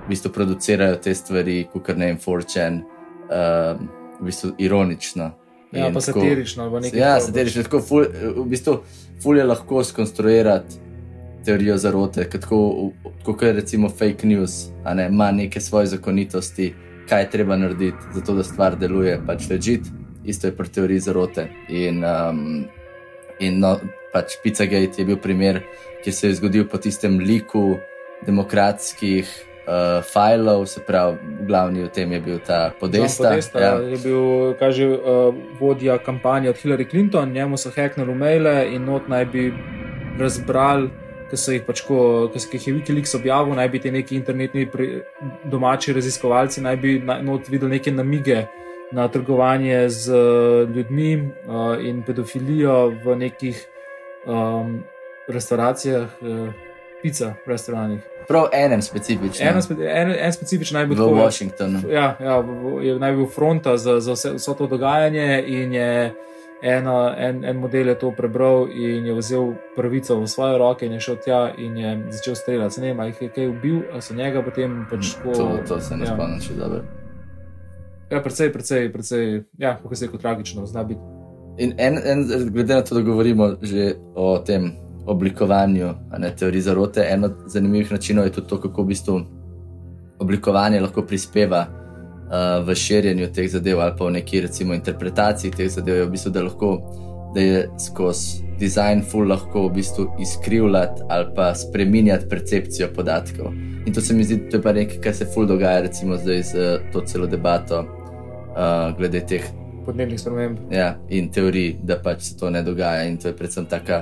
[0.05, 2.81] v bistvu producirajo te stvari, kot ne jim forčen,
[3.31, 3.79] uh,
[4.21, 5.31] v bistvu ironično.
[5.73, 6.69] Ja, pa tako- satirično.
[6.71, 7.27] v neki Ja, formi.
[7.27, 7.63] satirično.
[7.63, 8.05] Tako ful,
[8.37, 8.77] v bistvu
[9.23, 10.77] ful je lahko skonstruirati
[11.45, 12.91] teorijo zarote, tako
[13.23, 16.75] kot je recimo fake news, ne, ima neke svoje zakonitosti,
[17.09, 19.81] kaj je treba narediti, zato da stvar deluje, pač ležit.
[20.25, 21.49] Isto je pri teoriji zarote.
[21.69, 22.65] In, um,
[23.41, 23.79] in no,
[24.13, 25.61] pač Pizzagate je bil primer,
[26.05, 27.77] ki se je zgodil po tistem liku
[28.27, 29.29] demokratskih
[29.67, 33.29] uh, filov, se pravi, glavni v tem je bil ta podesta.
[33.29, 33.73] Podesta ja.
[33.79, 39.09] je bil, kaže, uh, vodja kampanje od Hillary Clinton, njemu so hacknili maile in not
[39.09, 39.53] naj bi
[40.19, 40.91] razbrali,
[41.31, 45.03] ki so jih pač, ki jih je Wikileaks objavil, naj bi ti neki internetni pri,
[45.45, 48.47] domači raziskovalci naj bi na, not videli neke namige
[48.93, 53.67] na trgovanje z uh, ljudmi uh, in pedofilijo v nekih
[54.27, 54.85] um,
[55.29, 56.53] restauracijah, uh,
[57.03, 58.14] pica restauranih.
[58.29, 59.55] Prav enem specifičnem.
[59.55, 61.81] En, spe- en, en specifičen naj bi v tako- Washingtonu.
[61.91, 62.45] Ja, ja,
[62.83, 66.13] je naj bil fronta za, za vse, vso to dogajanje, in je
[66.63, 70.93] ena, en, en model je to prebral in je vzel pravico v svoje roke in
[70.93, 72.81] je šel tja in je začel streljati.
[72.81, 75.33] Ne vem, ali je kaj ubil, ali so njega potem pač tako.
[75.33, 76.15] To, to se ne ja.
[76.15, 76.81] spomnim, če dobro.
[78.11, 81.01] Ja, precej, precej, precej, ja, kako se je kot tragično, zna biti.
[81.59, 84.73] In en, en, glede na to, da govorimo že o tem
[85.07, 89.21] oblikovanju ne, teorij zarote, en od zanimivih načinov je tudi to, kako v bistvu
[90.19, 95.71] oblikovanje lahko prispeva uh, v širjenju teh zadev ali pa v neki recimo interpretaciji teh
[95.71, 96.71] zadev, je v bistvu, da, lahko,
[97.35, 103.53] da je skozi dizajn ful lahko v bistvu izkrivljati ali pa spreminjati percepcijo podatkov.
[103.87, 106.43] In to se mi zdi, to je pa nekaj, kar se ful dogaja recimo zdaj
[106.43, 109.45] z uh, to celo debato uh, glede teh
[109.85, 110.73] Podnebnih sprememb.
[110.73, 113.99] Ja, in teorij, da pač se to ne dogaja, in to je predvsem taka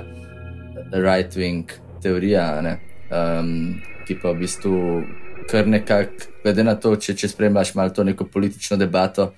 [0.93, 1.71] right-wing
[2.03, 2.77] teorija, ne,
[3.09, 4.79] um, ki pa v bistvu
[5.49, 9.31] kar nekako, glede na to, če, če spremljaš malo to neko politično debato,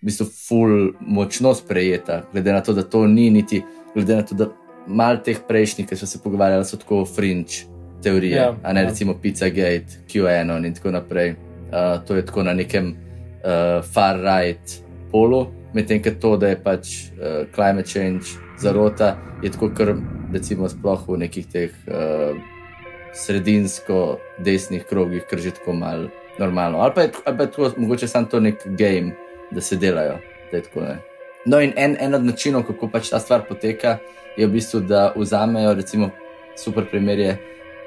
[0.00, 3.62] v bistvu ful močno sprejeta, glede na to, da to ni niti,
[3.94, 4.50] glede na to, da
[4.86, 7.64] malo teh prejšnjih, ki so se pogovarjali, so tako fringe
[8.04, 8.88] teorije, Ja, a ne ja.
[8.90, 11.36] recimo Pizzagate, QAnon in tako naprej.
[11.72, 16.92] Uh, to je tako na nekem uh, far-right polu, medtem ko to, da je pač
[17.16, 19.94] uh, climate change zarota, je tako, kar
[20.34, 22.34] recimo sploh v nekih teh uh,
[23.14, 26.82] sredinsko desnih krogih, kar že tako malo normalno.
[26.82, 29.14] Ali pa je, ali pa je tako, mogoče samo to nek game,
[29.50, 30.18] da se delajo.
[30.52, 30.98] Da tako, ne.
[31.46, 33.98] no, in en, en od načinov, kako pač ta stvar poteka,
[34.36, 36.10] je v bistvu, da vzamejo, recimo,
[36.58, 37.36] super primer je,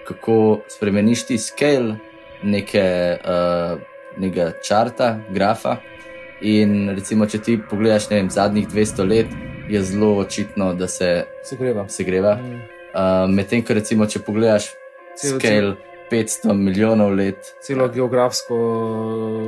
[0.07, 1.97] kako spremeniš ti scale
[2.43, 3.79] neke, uh,
[4.17, 5.77] nekega čarta, grafa.
[6.41, 9.31] In recimo, če ti pogledaš, ne vem, zadnjih 200 let,
[9.67, 11.87] je zelo očitno, da se Se greva.
[11.89, 12.35] segreva.
[12.35, 12.61] Mm.
[12.93, 14.71] Uh, Medtem, ko recimo, če pogledaš
[15.15, 15.75] Celo- scale
[16.09, 18.55] 500 milijonov let Celo geografsko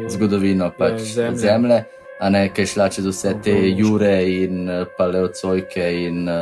[0.07, 1.37] zgodovino pač Ja, Zemlje.
[1.37, 1.83] zemlje.
[2.19, 6.35] a ne kaj šla čez vse te jure in uh, paleocojke in uh,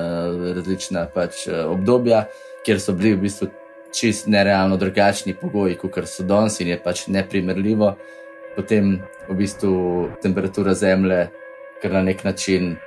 [0.56, 2.24] različna pač uh, obdobja,
[2.66, 3.48] kjer so bili v bistvu
[3.94, 7.94] čist nerealno drugačni pogoji, kot so danes in je pač neprimerljivo.
[8.56, 8.98] Potem
[9.30, 9.74] v bistvu
[10.20, 11.28] temperatura zemlje,
[11.82, 12.78] kar na nek način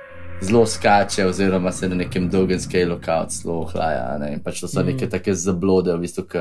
[0.41, 4.17] zelo skače, oziroma se na nekem dolgem skalu kaut zelo ohlaja.
[4.17, 4.33] ne.
[4.33, 4.87] In pač to so Mhm.
[4.87, 6.39] neke take zablode, v bistvu, ki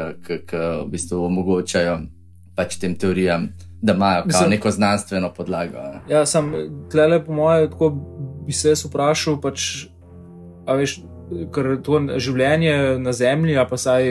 [0.85, 2.01] v bistvu omogočajo
[2.57, 3.49] pač tem teorijam,
[3.83, 5.77] da imajo Mislim- neko znanstveno podlago.
[5.77, 6.01] ne.
[6.09, 6.53] Ja, sam
[6.91, 7.91] tlele, po mojem, tako
[8.47, 9.87] bi se jaz vprašal, pač,
[10.67, 11.03] a veš,
[11.55, 14.03] ker to življenje na Zemlji, pa saj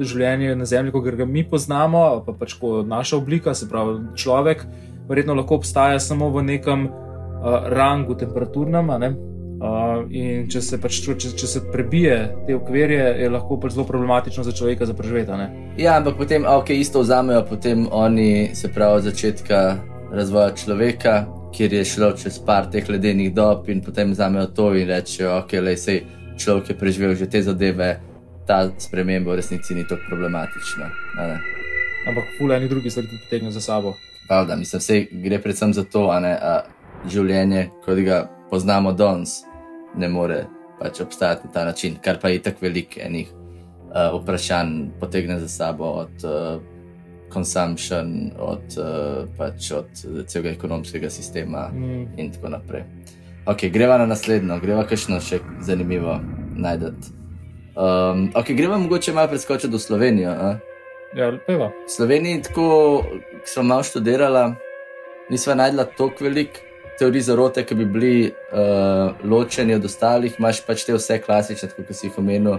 [0.00, 4.66] življenje na Zemlji, kot ga mi poznamo, pa pač ko naša oblika, se pravi človek,
[5.08, 6.92] verjetno lahko obstaja samo v nekem uh,
[7.66, 8.86] rangu temperaturnem.
[9.00, 9.14] ne.
[9.56, 13.86] Uh, in če se, pač, če, če se prebije te okvirje, je lahko pač zelo
[13.88, 14.92] problematično za človeka za
[15.36, 15.46] ne.
[15.78, 19.78] Ja, ampak potem, a, ok, isto vzamejo potem oni, se pravi, od začetka
[20.12, 24.88] razvoja človeka, kjer je šlo čez par teh ledenih dob, in potem vzamejo to in
[24.88, 26.04] rečejo, ok, le sej
[26.36, 27.96] človek je preživel že te zadeve,
[28.46, 30.90] ta sprememba v resnici ni tako problematična.
[32.06, 33.96] Ampak fulani drugi stvari potegnejo za sabo.
[34.28, 36.62] Pravda, mislim, vse gre predvsem za to, a ne, a
[37.08, 39.45] življenje, kot ga poznamo danes,
[39.96, 40.44] ne more
[40.80, 45.48] pač obstajati na ta način, kar pa je tako velik enih uh, vprašanj potegne za
[45.48, 46.62] sabo od uh,
[47.32, 49.88] consumption, od, uh, pač od
[50.26, 52.06] celega ekonomskega sistema Mm.
[52.16, 52.84] in tako naprej.
[53.46, 56.20] Ok, greva na naslednjo, greva kakšno še zanimivo
[56.56, 57.14] najdete.
[57.76, 60.28] Um, ok, greva mogoče malo preskočiti do Slovenije.
[61.16, 61.68] Ja, peva.
[61.86, 63.04] V Sloveniji, tako,
[63.44, 64.54] smo malo študirali,
[65.30, 66.60] nismo najdla toliko velik
[66.98, 71.92] teorij zarote, ki bi bili uh, ločeni od ostalih, imaš pač te vse klasične, kot
[71.96, 72.58] si jih omenil.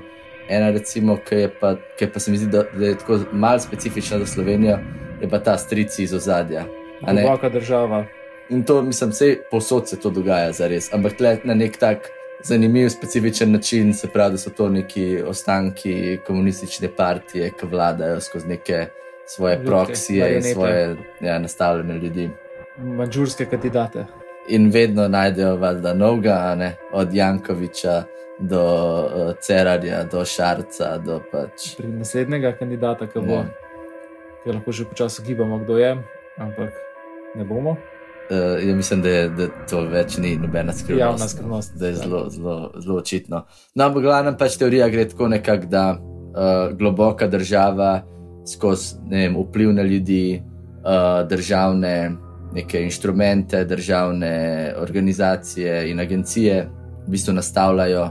[0.50, 3.68] Ena, recimo, ki je pa, ki pa se mi zdi, da, da je tako malce
[3.68, 4.78] specifična za Slovenijo,
[5.22, 6.64] je pa ta strici iz ozadja.
[7.02, 8.06] Globoka država.
[8.50, 10.94] In to, mislim, vse posod se to dogaja, zares.
[10.94, 12.08] Ampak le na nek tak
[12.44, 18.48] zanimiv, specifičen način, se pravi, da so to neki ostanki komunistične partije, ki vladajo skozi
[18.48, 18.86] neke
[19.26, 22.30] svoje proksije in svoje ja, nastavljene ljudi.
[22.78, 24.06] Mačurske kandidate.
[24.48, 26.76] In vedno najdejo valjda novega, ne?
[26.94, 28.04] od Jankoviča
[28.40, 30.98] do uh, Cerarja, do Šarca.
[30.98, 31.74] Do pač...
[31.78, 33.46] Pri naslednjega kandidata, ki bo, ja.
[34.44, 35.92] ki lahko že počasi gibamo, kdo je,
[36.38, 36.74] ampak
[37.36, 37.78] ne bomo.
[38.28, 41.00] Uh, ja, mislim, da, je, da to več ni nobena skrivnost.
[41.00, 41.76] Javna skrivnost.
[41.80, 42.04] Da je ja.
[42.04, 43.46] zelo, zelo, zelo očitno.
[43.76, 48.02] No, ampak glavno pač teorija gre tako nekako, da uh, globoka država
[48.48, 56.68] skozi vpliv na ljudi, uh, državne neke inštrumente, državne organizacije in agencije
[57.08, 58.10] v bistvu nastavljajo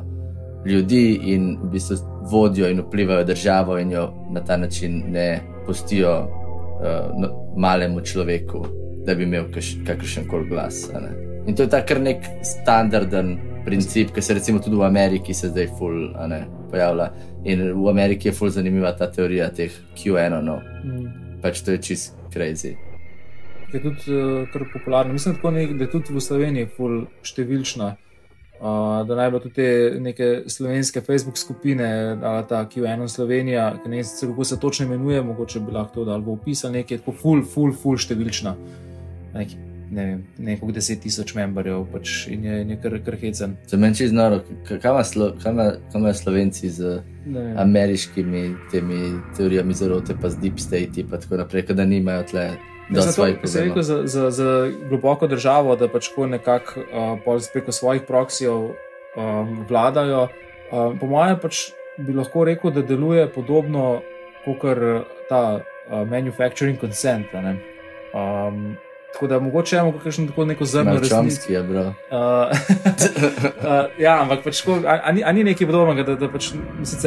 [0.66, 1.96] ljudi in v bistvu
[2.30, 8.66] vodijo in vplivajo državo in jo na ta način ne pustijo uh, malemu človeku
[9.06, 9.44] da bi imel
[9.86, 10.90] kakršen koli glas.
[11.46, 15.68] In to je ta kar nek standarden princip, ki se recimo tudi v Ameriki zdaj
[15.78, 17.10] ful ne, pojavlja.
[17.44, 20.50] In v Ameriki je ful zanimiva ta teorija teh QAnon.
[20.50, 21.06] Mm.
[21.42, 22.74] Pač to je čist crazy.
[23.72, 25.12] Je tudi uh, kar popularno.
[25.12, 27.94] Mislim, nek, da je tudi v Sloveniji ful številčna.
[28.56, 29.68] Uh, da naj bo tudi te
[30.00, 35.20] neke slovenske Facebook skupine, da ta QAnon Slovenija, ki ne vem, kako se točno imenuje,
[35.22, 38.56] mogoče bi lahko to dal v opis, nekaj tako ful, ful, ful številčna
[39.36, 39.48] nek,
[39.90, 43.56] ne vem, nekaj deset tisoč membrov pač in je, je kar, kar hecen.
[43.70, 44.80] Za meni je znano, kaj
[45.94, 46.96] imajo slovenci z
[47.56, 49.02] ameriškimi temi
[49.36, 52.48] teorijami zarote, pa z deep state in tako naprej, da nimajo tle.
[52.88, 58.54] Da se rekel za, za, za globoko državo, da pač nekako uh, preko svojih proksijev
[58.54, 60.28] um, vladajo.
[60.70, 64.02] Um, po mojem, pač bi lahko rekel, da deluje podobno
[64.44, 64.78] kot
[65.28, 67.34] ta uh, manufacturing consent.
[67.34, 68.76] Um,
[69.16, 71.52] Tako da mogoče imamo kakšno tako neko zrno resnico.
[71.52, 71.80] Je bilo.
[71.80, 76.50] Uh, uh, ja, ampak pač, ko, a, a, a ni nekaj podobnega, da, da, pač,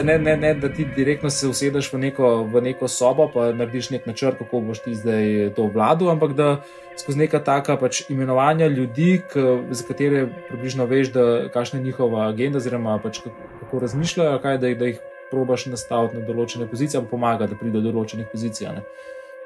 [0.04, 3.92] ne, ne, ne, da ti direktno se usedeš v neko, v neko sobo in narediš
[3.94, 6.50] nek načrt, kako boš ti zdaj to vladal, ampak da
[6.98, 11.14] skozi neka taka pač, imenovanja ljudi, k, za katere približno veš,
[11.54, 13.22] kakšna je njihova agenda, oziroma pač,
[13.62, 17.78] kako razmišljajo, kaj, da, da jih probaš nastaviti na določene pozicije, pa pomaga, da pride
[17.78, 18.82] do določenih pozicij.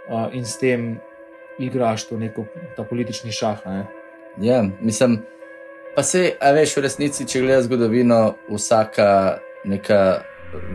[0.07, 0.93] Uh, in s tem
[1.59, 3.65] igraš to neko ta politični šah.
[3.65, 3.85] Ne?
[4.41, 5.19] Ja, mislim,
[5.95, 9.99] pa se, a veš, v resnici, če gledaš zgodovino, vsaka neka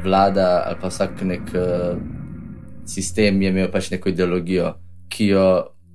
[0.04, 1.98] vlada ali pa vsak nek uh,
[2.86, 4.72] sistem je imel pač neko ideologijo,
[5.08, 5.48] ki jo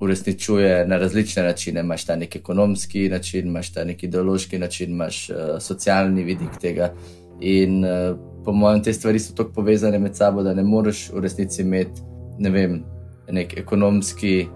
[0.03, 1.79] uresničuje na različne načine.
[1.79, 6.93] Imáš ta nek ekonomski način, imaš ta nek ideološki način, imaš uh, socialni vidik tega.
[7.41, 11.23] In uh, po mojem, te stvari so tako povezane med sabo, da ne moreš v
[11.23, 12.03] resnici imeti,
[12.39, 12.83] ne vem,
[13.31, 14.47] nek ekonomski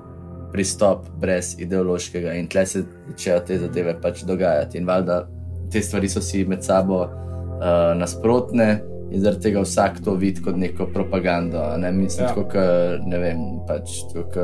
[0.52, 4.78] pristop brez ideološkega in tle se začnejo te zadeve pač dogajati.
[4.78, 5.22] In valjda
[5.72, 7.12] te stvari so si med sabo uh,
[7.98, 8.70] nasprotne
[9.12, 11.64] in zaradi tega vsak to vidi kot neko propagando.
[11.78, 12.34] Ne mislim, ja.
[12.36, 12.56] kot
[13.08, 14.36] ne vem, pač kot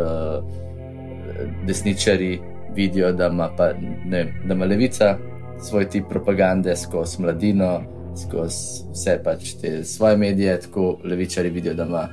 [1.67, 2.39] desničari
[2.75, 3.71] vidijo, da ima, pa,
[4.05, 5.17] ne, da ima levica
[5.61, 7.81] svoj tip propagande skozi mladino.
[8.13, 12.07] Skozi vse pač te svoje medije, tako levičari vidijo, da ima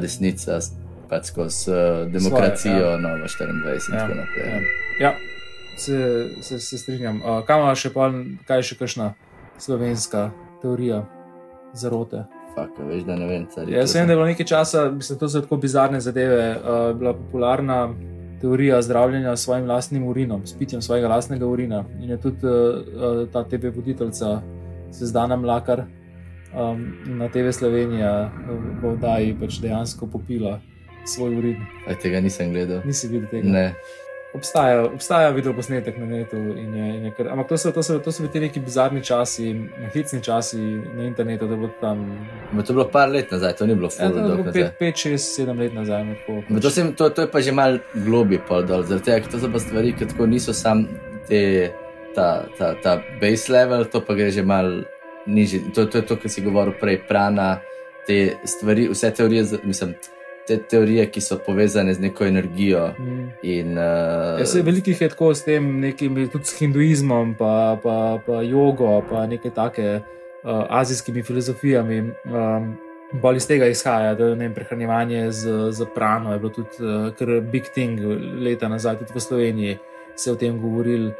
[0.00, 0.60] desnica
[1.08, 2.96] pač skozi uh, demokracijo, Svoje, ja.
[2.96, 4.48] Novo 24 in ja, tako naprej.
[4.48, 4.60] Ja,
[5.00, 5.12] ja.
[5.78, 7.22] Se, se, se strinjam.
[7.22, 8.10] Uh, kaj ima še, pa,
[8.48, 9.12] kaj še kakšna
[9.62, 10.28] slovenska
[10.62, 11.04] teorija
[11.78, 12.24] zarote?
[12.56, 13.76] Fak, veš, da ne vem, je.
[13.76, 17.14] Jaz vem, da je bilo nekaj časa, mislim, to so tako bizarne zadeve, uh, bila
[17.16, 17.82] popularna.
[18.38, 21.82] Teorija zdravljenja s svojim vlastnim urinom, s pitjem svojega vlastnega urina.
[21.98, 24.36] In je tudi uh, ta TV voditeljca,
[24.94, 25.82] Sezdana Mlakar,
[26.54, 26.84] um,
[27.18, 28.30] na TV Slovenija,
[28.82, 30.60] v oddaji pač dejansko popila
[31.08, 31.64] svoj urin.
[31.86, 32.84] Aj, tega nisem gledal.
[32.86, 33.48] Nisi videl tega?
[33.48, 33.66] Ne.
[34.36, 36.36] Obstaja, obstaja video posnetek na netu.
[36.36, 39.00] In je, in je kar, ampak to so, to, so, to so bili neki bizarni
[39.04, 39.54] časi,
[39.94, 40.60] hecni časi
[40.96, 42.04] na internetu, da bo tam.
[42.52, 44.18] Bo to je bilo par let nazaj, to ni bilo fulano.
[44.18, 46.04] Ja, to je bilo 5, 6, 7 let nazaj.
[46.26, 46.60] Pač.
[46.62, 49.40] To, sem, to, to je pa že mal globi pol dol, zaradi tega, ker to
[49.40, 50.84] so pa stvari, ki tako niso sam
[51.30, 51.72] te,
[52.12, 52.28] ta,
[52.60, 54.84] ta, ta base level, to pa gre že mal
[55.24, 55.72] nižje.
[55.72, 57.62] To, to je to, kar si govoril prej, prana,
[58.04, 59.96] te stvari, vse teorije, mislim
[60.48, 62.88] te teorije, ki so povezane z neko energijo.
[62.98, 63.28] Mm.
[63.42, 68.18] In, uh, ja, se veliko je tako s tem, nekim, tudi s hinduizmom, pa, pa,
[68.26, 72.00] pa jogo, pa nekaj take uh, azijskimi filozofijami.
[72.24, 72.76] Um,
[73.12, 77.40] Bolj iz tega izhaja, da je prehranjevanje z, z prano, je bilo tudi uh, kar
[77.40, 78.00] big thing
[78.44, 79.78] leta nazaj, tudi v Sloveniji
[80.16, 81.12] se je o tem govorili.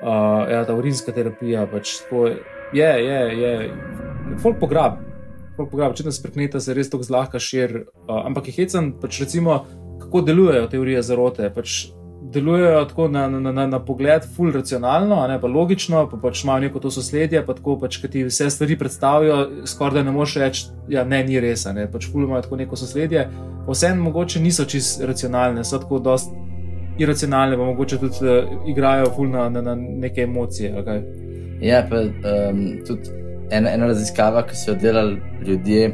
[0.00, 1.66] uh, ja, ta urinska terapija.
[1.66, 2.26] Pač, tako,
[2.72, 3.70] je, je, je,
[4.42, 5.00] folk pograb.
[5.56, 7.86] Če nas preknete, se res tako zlahka širi.
[8.06, 9.62] Uh, ampak je hecen, pač recimo,
[10.02, 11.48] kako delujejo teorije zarote.
[11.54, 11.86] Pač
[12.32, 16.66] delujejo tako na, na, na, na pogled, ful racionalno, ne pa logično, pa pač imajo
[16.66, 20.36] neko to sosledje, pa tako pač, ki ti vse stvari predstavijo, skoraj da ne moreš
[20.42, 23.28] reči, da ja, ne, ni res, ne pač ful imajo tako neko sosledje.
[23.68, 26.32] Vseeno mogoče niso čist racionalne, so tako dost
[26.98, 30.74] iracionalne, pa mogoče tudi uh, igrajo ful na, na, na neke emocije.
[30.82, 31.04] Okay?
[31.62, 35.90] Ja, pa um, tudi ena, ena raziskava, ki so jo delali ljudje,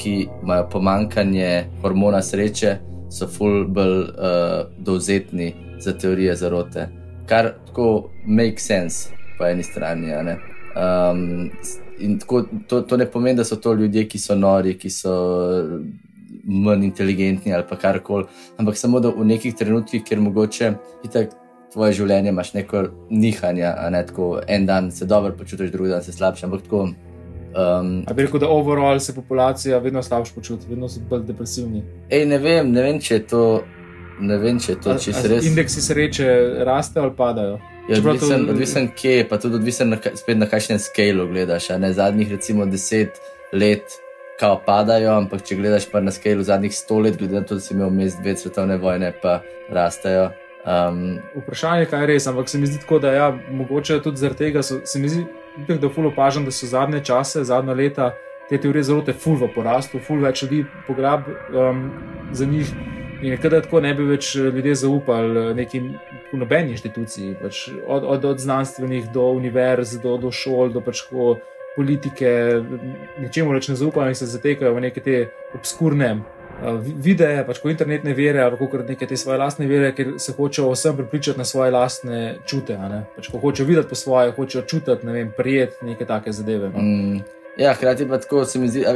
[0.00, 1.50] ki imajo pomankanje
[1.82, 2.76] hormona sreče
[3.10, 6.86] so ful bolj uh, dovzetni za teorije zarote,
[7.28, 10.12] kar tako make sense po eni strani.
[10.76, 11.50] Um,
[11.98, 15.14] in tako, to, to ne pomeni, da so to ljudje, ki so nori, ki so
[16.44, 18.24] manj inteligentni ali kar koli,
[18.58, 20.72] ampak samo da v nekih trenutkih, kjer mogoče
[21.04, 21.39] itak.
[21.72, 26.12] Tvoje življenje imaš neko nihanje, ne tako en dan se dobro počutiš, drugi dan se
[26.12, 26.46] slabše.
[26.46, 26.88] Ampak tako
[27.50, 31.82] Um, A bi rekel, da overall se populacija vedno slabše počuti, vedno so bolj depresivni.
[32.10, 33.42] Ej, ne vem, ne vem, če je to.
[34.20, 35.46] Ne vem, če je to čisto res.
[35.48, 36.28] Indeksi sreče
[36.68, 37.56] rastejo ali padajo.
[37.88, 38.52] Ja, odvisen, to...
[38.52, 41.70] odvisen kje, pa tudi odvisen na, spet na kakšnem skalu gledaš.
[41.80, 41.90] Ne?
[41.96, 43.18] Zadnjih recimo deset
[43.52, 43.96] let
[44.40, 47.64] kao padajo, ampak če gledaš pa na skalu zadnjih sto let, glede na to, da
[47.64, 49.40] si imel mest dve svetovne vojne, pa
[49.72, 50.28] rastejo.
[50.60, 54.20] Um, Vprašanje je, kaj je res, ampak se mi zdi tako, da ja, mogoče tudi
[54.20, 55.24] zaradi tega so, se mi zdi,
[55.80, 58.10] da ful opažam, da so zadnje čase, zadnja leta
[58.48, 61.86] te teorije zelo te ful v porastu, ful več ljudi pograb um,
[62.32, 62.72] za njih.
[63.20, 65.90] In nekaj tako ne bi več ljudje zaupali eh, nekim
[66.32, 71.02] nobeni inštituciji, pač od, od, od znanstvenih do univerz, do, do šol, do pač
[71.76, 72.30] politike,
[73.20, 75.18] ničemu več ne zaupajo in se zatekajo v neke te
[75.54, 76.14] obskurne
[77.02, 80.70] videe, pač ko internetne vere ali kot neke te svoje lastne vere, ker se hočejo
[80.72, 82.78] vsem pripričati na svoje lastne čute.
[83.16, 86.70] Pač, ko hočejo videti po svoje, hočejo čutiti, ne vem, prijeti neke take zadeve.
[86.74, 86.82] No.
[86.82, 87.22] Mm.
[87.58, 88.94] Ja, hkrati pa tako se mi zdi, da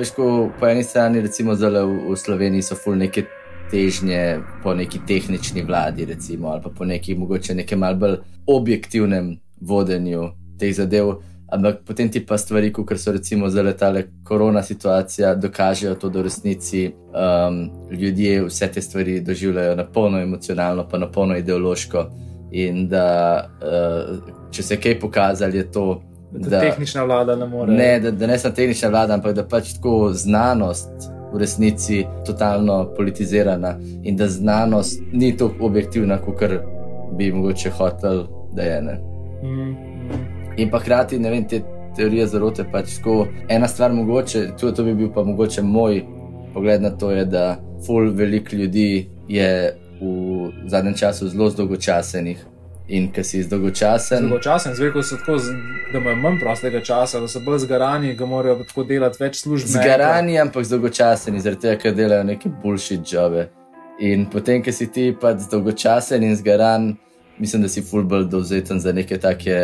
[0.60, 3.26] po eni strani, recimo, zelo v, v Sloveniji so ful neke
[3.70, 9.34] težnje po neki tehnični vladi, recimo, ali pa po neki mogoče nekem malce bolj objektivnem
[9.60, 11.16] vodenju teh zadev.
[11.54, 16.18] Ampak potem ti pa stvari, kot so recimo za letale korona situacija, dokažejo to, da
[16.18, 22.06] v resnici um, ljudje vse te stvari doživljajo na polno emocionalno, pa na polno ideološko.
[22.50, 23.06] In da
[23.62, 24.18] uh,
[24.50, 26.02] če se je kaj pokazalo, je to.
[26.32, 27.72] Da, da tehnična vlada ne more.
[27.72, 32.94] Ne, da, da ne samo tehnična vlada, ampak da pač tako znanost v resnici totalno
[32.96, 36.42] politizirana in da znanost ni tako objektivna, kot
[37.16, 38.80] bi mogoče hotel, da je.
[39.42, 39.93] Mm.
[40.56, 41.62] In pa hkrati, ne vem, te
[41.96, 42.64] teorije zarote.
[42.72, 46.02] Pač tako, ena stvar, mogoče, tudi to bi bil pa mogoče moj
[46.54, 52.44] pogled na to, je, da ful veliko ljudi je v zadnjem času zelo dolgočasenih.
[52.88, 54.26] In ki si dolgočasen.
[54.28, 55.38] Dolgočasen, zveko so tako,
[55.92, 59.70] da imajo manj prostega časa, da so bolj zgarani, da morajo tako delati več služb.
[59.72, 63.46] Zgarani, ampak dolgočaseni, zaradi tega, ker delajo neke boljše jobe.
[64.04, 66.90] In potem, ki si ti pa dolgočasen in zgaran,
[67.38, 69.56] mislim, da si fulbol dovzeten za neke take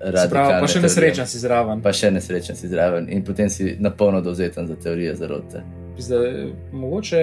[0.00, 0.60] radikalne.
[0.60, 1.82] Pa še nesrečen si zraven.
[1.82, 5.62] Pa še nesrečen si zraven in potem si napolno dovzeten za teorije zarote.
[5.98, 7.22] Zdaj, mogoče,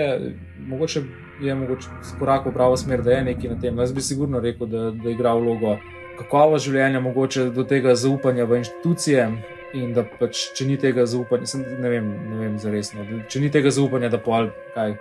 [0.68, 1.04] mogoče
[1.42, 1.90] je mogoče
[2.20, 3.80] korak v pravo smer, da je nekaj na tem.
[3.80, 5.78] Jaz bi sigurno rekel, da, da igra vlogo
[6.18, 9.28] kakovost življenja, mogoče do tega zaupanja v inštitucije.
[9.74, 13.06] In da pač, če ni tega zaupanja, sem, ne vem, ne vem za resno.
[13.26, 14.94] Če ni tega zaupanja, da pol, kaj,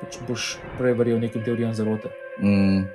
[0.00, 2.08] pač boš prej verjel nekim teorijam zarote.
[2.40, 2.86] Mm.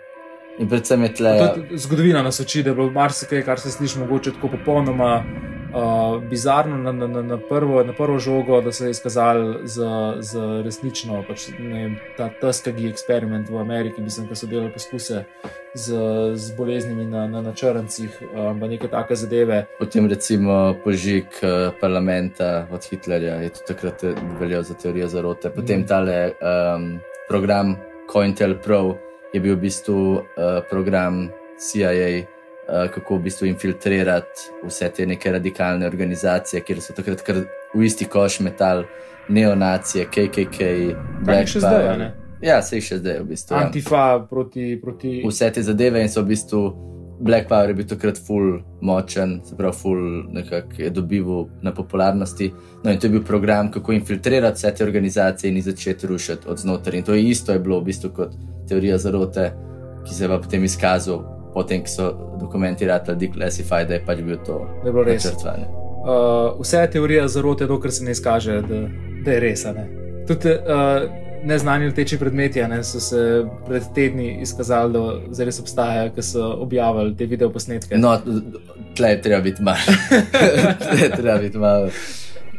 [0.60, 1.34] In predvsem je tle.
[1.72, 6.78] Zgodovina nas uči, da je bilo marsikaj, kar se sliši mogoče tako popolnoma uh, bizarno
[6.78, 11.24] na, na, na, prvo, na prvo žogo, da se je izkazalo za, za resnično.
[11.28, 15.24] Pač, vem, ta Tuskagi eksperiment v Ameriki, mislim, da so delali poskuse
[15.74, 15.96] z,
[16.36, 19.66] z boleznimi na, na, na črncih, um, pa neke take zadeve.
[19.80, 24.04] Potem recimo požig uh, parlamenta od Hitlerja je tudi takrat
[24.40, 25.50] veljal za teorijo zarote.
[25.56, 25.88] Potem mm.
[25.88, 26.98] tale um,
[27.30, 27.78] program
[28.12, 30.22] COINTEL Pro je bil v bistvu uh,
[30.70, 32.26] program CIA, uh,
[32.70, 37.24] eh, kako v bistvu infiltrirati vse te neke radikalne organizacije, kjer so takrat
[37.74, 38.84] v isti koš metal
[39.30, 40.60] neonacije, KKK,
[41.26, 42.12] Black Power.
[42.42, 43.56] Ja, se jih še zdaj v bistvu.
[43.56, 43.66] Ja.
[43.66, 44.20] Antifa ja.
[44.30, 45.20] proti, proti.
[45.28, 46.64] Vse te zadeve in so v bistvu.
[47.20, 52.52] Black Power je bil takrat full močen, se pravi, full nekako je dobival na popularnosti.
[52.84, 56.58] No, in to je bil program, kako infiltrirati vse te organizacije in začeti rušiti od
[56.58, 56.98] znotraj.
[56.98, 58.36] In to je isto je bilo v bistvu kot
[58.70, 59.52] teorija zarote,
[60.08, 64.22] ki se je pa potem izkazal, potem ko so dokumenti ratali declassified, da je pač
[64.22, 65.68] bil to načrtovanje.
[66.00, 68.86] Uh, vse teorije zarote, dokler se ne izkaže, da,
[69.26, 69.66] da je res.
[70.28, 76.24] Tudi, uh, neznani leteči predmeti ne, so se pred tedni izkazali, da zares obstajajo, ki
[76.24, 77.98] so objavili te videoposnetke.
[77.98, 78.18] No,
[78.96, 79.80] tle je treba biti malo.
[80.84, 81.90] tle je treba biti malo.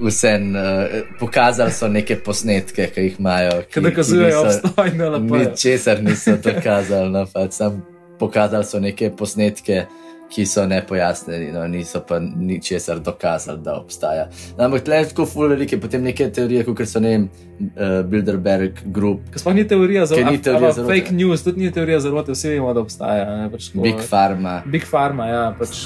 [0.01, 3.63] Vse uh, pokazali so neke posnetke, ki jih imajo.
[3.73, 5.37] Ki dokazujejo obstoj na lepo.
[5.37, 7.83] Ničesar niso dokazali, no, pač sam
[8.19, 9.85] pokazali so neke posnetke
[10.31, 14.29] ki so nepojasnjeni, no, niso pa ničesar dokazali, da obstaja.
[14.59, 17.25] No, ampak tle je tako fulverike, potem neke teorije, kot so ne vem,
[17.67, 19.27] uh, Bilderberg Group.
[19.35, 20.31] Sploh ni teorija za vse.
[20.31, 23.27] Ni teorija za fake news, tudi ni teorija za vse, vsi vemo, da obstaja.
[23.43, 24.61] Ne, pač, ko, Big Pharma.
[24.67, 25.83] Big Pharma, ja, pač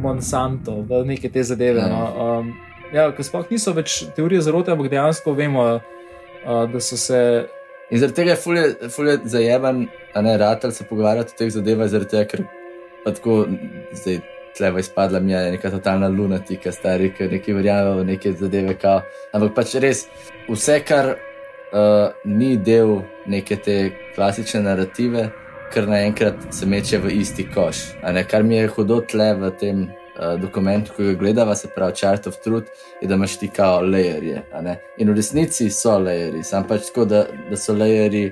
[0.00, 1.84] Monsanto, neke te zadeve.
[1.84, 1.92] Ja.
[1.92, 2.52] No, um,
[2.94, 7.20] ja, sploh niso več teorije za vse, ampak dejansko vemo, uh, da so se.
[7.92, 9.84] In zaradi tega je fulje zajeban,
[10.16, 12.46] a ne rad ali se pogovarjati o teh zadevah, zaradi tega, ker
[13.04, 13.44] pa tako,
[13.92, 14.20] zdaj
[14.56, 18.76] tleva izpadla mi je neka totalna lunatika, stari, ki neki verjamejo v neke zadeve.
[18.78, 19.02] Kao.
[19.32, 20.06] Ampak pač res,
[20.48, 23.78] vse, kar uh, ni del neke te
[24.14, 25.28] klasične narative,
[25.74, 27.84] kar naenkrat se meče v isti koš.
[28.30, 29.84] Kar mi je hudo tle v tem.
[30.14, 32.68] Uh, dokument, ki ga gledava, se pravi Chart of Truth,
[33.00, 34.44] je, da imaš ti kao lejerje.
[35.02, 38.28] In v resnici so lejerji, sam pač tako, da, da so lejerji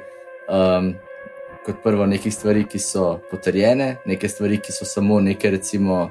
[0.47, 0.93] um,
[1.67, 6.11] kot prvo nekih stvari, ki so potrjene, nekaj stvari, ki so samo neke recimo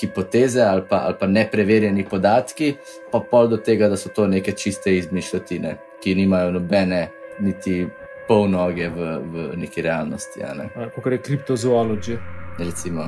[0.00, 2.74] hipoteze ali pa, ali pa nepreverjeni podatki,
[3.12, 7.08] pa pol do tega, da so to neke čiste izmišljotine, ki nimajo nobene
[7.40, 7.86] niti
[8.28, 10.42] pol noge v, v neki realnosti.
[10.56, 10.68] Ne?
[10.94, 12.18] Kot je kriptozoologija.
[12.58, 13.06] Recimo.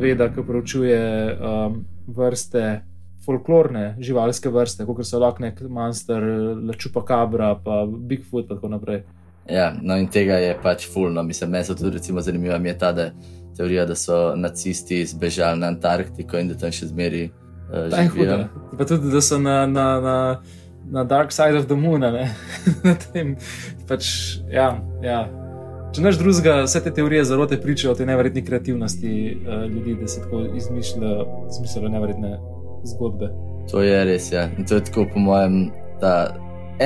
[0.00, 1.02] Veda, ki preučuje
[1.34, 2.82] um, vrste.
[3.22, 6.24] Folklorne živalske vrste, kot so Lockneck, Monster,
[6.66, 9.04] Lečupa Cabra, pa Bigfoot, in tako naprej.
[9.50, 11.22] Ja, no in tega je pač fulno.
[11.22, 13.10] Mislim, meni so tudi zanimiva je ta da,
[13.56, 17.30] teorija, da so nacisti zbežali na Antarktiko in da tam še zmeri.
[17.72, 18.48] Uh, živijo.
[18.78, 20.16] Pa tudi, da so na, na, na,
[20.90, 22.02] na Dark Side of the Moon.
[23.88, 24.08] pač,
[24.52, 25.22] ja, ja.
[25.92, 30.08] Če neš drugega, vse te teorije zarote pričajo o tej nevrjetni kreativnosti uh, ljudi, da
[30.08, 32.38] se tako izmišljajo nevrjetne
[32.94, 33.28] zgodbe.
[33.70, 34.48] To je res, ja.
[34.58, 35.66] In to je tako, po mojem,
[36.00, 36.32] da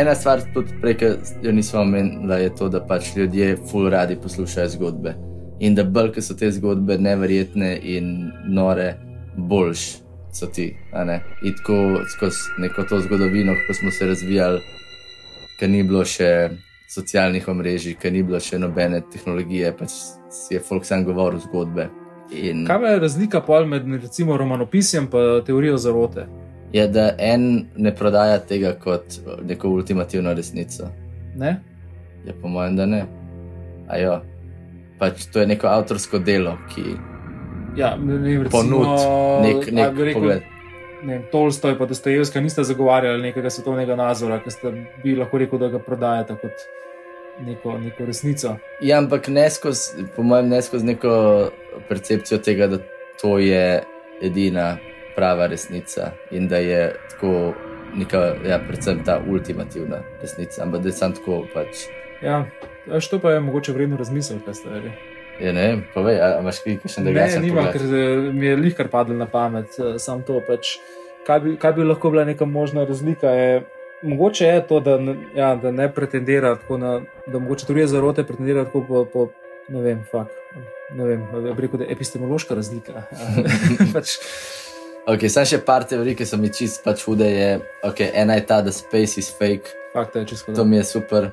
[0.00, 1.06] ena stvar, tudi prej, ki
[1.42, 5.14] jo nismo omenili, je to, da pač ljudje ful radi poslušajo zgodbe.
[5.60, 8.94] In da bolj, ki so te zgodbe neverjetne in nore,
[9.36, 9.86] boljš
[10.32, 10.68] so ti.
[11.42, 14.60] In tako skozi neko to zgodovino, kako smo se razvijali,
[15.58, 16.50] ker ni bilo še
[16.88, 19.94] socialnih omrežij, ker ni bilo še nobene tehnologije, pač
[20.30, 21.88] si je folk sam govoril zgodbe.
[22.32, 22.66] In...
[22.66, 26.26] Kaj je razlika med recimo romanopisjem in teorijo zarote?
[26.72, 30.90] Je, da en ne prodaja tega kot neko ultimativno resnico.
[31.36, 31.56] Ne?
[32.26, 33.04] Je po mojem, da ne.
[33.88, 34.20] Ajo.
[34.98, 36.96] Pač to je neko avtorsko delo, ki
[37.76, 37.92] ja,
[38.50, 39.02] ponudi
[39.44, 40.46] nek, nek rekel, pogled.
[41.06, 45.68] Ne, Tolstoj in Dostojevska nista zagovarjali nekega svetovnega nazora, ki ste bi lahko rekel, da
[45.68, 46.64] ga prodajate kot
[47.44, 48.56] neko, neko resnico.
[48.80, 51.12] Ja, ampak ne skozi, po mojem, ne skozi neko
[51.88, 52.80] percepcijo tega, da
[53.20, 53.82] to je
[54.24, 54.76] edina
[55.16, 57.54] prava resnica in da je tako,
[57.96, 61.42] neka, ja, predvsem ta ultimativna resnica, ampak da je samo tako.
[61.54, 61.86] Pač.
[62.22, 62.44] Ja,
[63.00, 64.92] što pa je mogoče vredno razmisliti, kaj ste rekli.
[65.40, 67.40] Ja, ne, povej, a, a imaš kaj še drugače?
[67.40, 70.40] Ne, nima, ker eh, mi je lihkar padlo na pamet, eh, samo to.
[70.46, 70.78] Pač,
[71.26, 73.32] kaj, bi, kaj bi lahko bila neka možna razlika?
[73.36, 73.58] Je,
[74.02, 74.96] mogoče je to, da,
[75.36, 76.94] ja, da ne pretendira tako, na,
[77.26, 79.04] da mogoče tudi zarote pretendira tako po.
[79.12, 79.28] po
[79.66, 80.30] Ne vem, fakt.
[80.94, 81.22] Ne vem,
[81.58, 83.00] rekel, da je epistemološka razlika.
[83.94, 84.12] pač,
[85.06, 87.26] Okay, Sam še par teorij, ki so mi čist pač hude.
[87.30, 87.50] Je,
[87.86, 89.70] okay, ena je ta, da space is fake.
[89.92, 91.28] Fakt, je, to mi je super.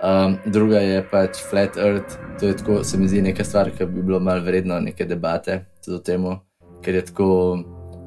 [0.00, 2.16] Um, druga je pač flat earth.
[2.40, 5.58] To je tako, se mi zdi neka stvar, ki bi bilo malo vredno neke debate
[5.84, 6.24] o tem,
[6.80, 7.28] ker je tako.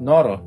[0.02, 0.40] Noro.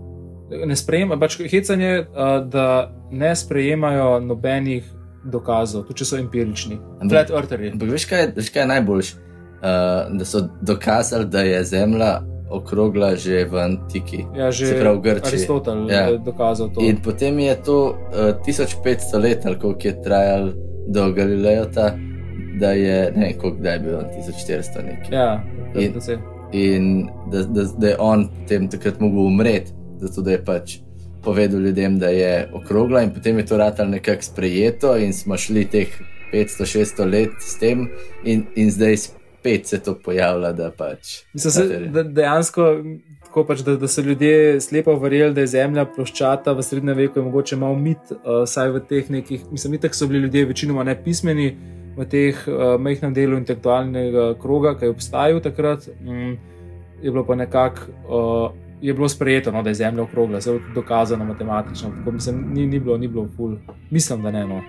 [0.51, 2.03] Ne sprejemajo, pač hecanje,
[2.51, 2.67] da
[3.11, 4.83] ne sprejemajo nobenih
[5.31, 6.81] dokazov, tudi če so empirični.
[7.07, 7.71] Flat eartherji.
[7.77, 9.23] Ampak veš, kaj je, je najboljše?
[9.57, 12.17] Uh, da so dokazali, da je Zemlja
[12.49, 15.27] okrogla že v antiki, ja, že se pravi v Grčiji.
[15.27, 16.07] Aristotel ja.
[16.07, 16.81] je dokazal to.
[16.81, 17.77] In potem je to
[18.13, 20.51] uh, eh, 1500 let, ali koliko je trajalo
[20.87, 21.65] do Galileja,
[22.59, 25.11] da je ne vem, koliko je bilo 1400 nekaj.
[25.11, 25.43] Ja,
[25.75, 25.93] in,
[26.51, 30.77] in da, da, da je on potem takrat mogel umreti, zato da je pač.
[31.23, 35.65] Povedal ljudem, da je okrogla, in potem je to ratalo nekako sprejeto, in smo šli
[35.65, 35.91] teh
[36.33, 37.89] 500-600 let s tem,
[38.23, 38.95] in, in zdaj
[39.47, 40.51] spet se to pojavlja.
[40.51, 42.65] Da pač, Mislim, se, da dejansko,
[43.47, 47.25] pač, da, da so ljudje slepo verjeli, da je zemlja ploščata v srednjem veku, je
[47.25, 51.49] mogoče malo mit, uh, saj v teh nekih, mislim, da so bili ljudje večinoma nepismeni
[51.97, 55.89] v teh uh, majhnem delu intelektualnega kroga, ki je obstajal takrat.
[56.05, 56.37] Um,
[57.01, 57.91] je bilo pa nekako.
[58.07, 61.89] Uh, Je bilo sprejeto, no, da je Zemlja okrogla, zelo dokazano matematično.
[61.95, 63.55] Tako, mislim, ni, ni bilo, ni bilo ful.
[63.89, 64.43] Mislim, da ne.
[64.45, 64.59] No.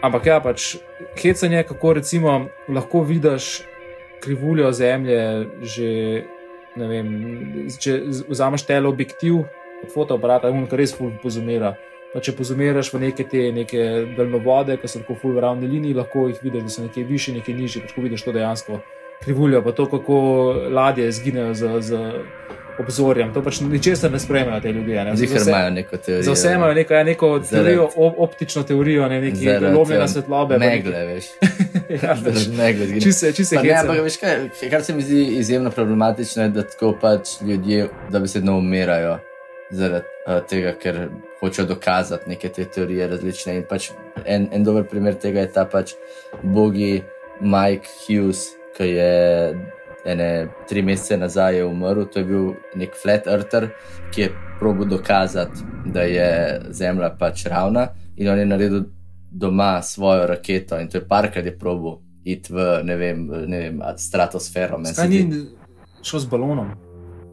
[0.00, 0.78] Ampak ja, pač
[1.20, 3.60] hecanje, kako recimo lahko vidiš
[4.20, 5.20] krivuljo zemlje,
[5.62, 5.88] že
[6.76, 7.08] ne vem,
[7.80, 7.96] če
[8.28, 11.74] vzameš teleobjektiv od fotoaparata, in kar res pozumira.
[12.10, 13.84] Pa če pozumiraš v neke te neke
[14.16, 17.54] daljnovode, ki so tako full ravni liniji, lahko jih vidiš, da so nekje višji, nekje
[17.54, 18.80] nižji, pač ko vidiš to dejansko
[19.20, 20.16] krivuljo, pa to, kako
[20.74, 22.00] ladje izginejo z, z
[22.80, 23.32] obzorjem.
[23.34, 25.04] To pač ničesar ne spremljajo te ljudje.
[25.04, 25.16] Ne?
[25.16, 26.22] Zihar imajo neko teorijo.
[26.22, 30.58] Za vse imajo neko, ja, neko teorijo, op, optično teorijo, ne neki lomljena svetlobe.
[30.58, 31.30] Ne gle, veš.
[31.90, 35.04] ja, pač, ne gle, če se, če se ne, ampak veš kaj, kar se mi
[35.06, 39.18] zdi izjemno problematično, je, da tako pač ljudje, da bi se ne umirajo
[39.70, 41.02] zaradi uh, tega, ker
[41.40, 43.56] hočejo dokazati neke te teorije različne.
[43.60, 43.90] In pač
[44.24, 45.94] en, en dober primer tega je ta pač
[46.42, 47.00] bogi
[47.40, 49.12] Mike Hughes, ki je
[50.10, 50.28] ene
[50.68, 52.06] tri mesece nazaj umrl.
[52.10, 53.70] To je bil nek flat earther,
[54.14, 54.30] ki je
[54.60, 56.30] probo dokazati, da je
[56.76, 58.82] Zemlja pač ravna in on je naredil
[59.30, 62.00] doma svojo raketo in to je parkrat je probo.
[62.24, 64.78] Iti v ne vem, ne vem, stratosfero.
[64.96, 65.24] Kaj ni
[66.02, 66.70] šel z balonom?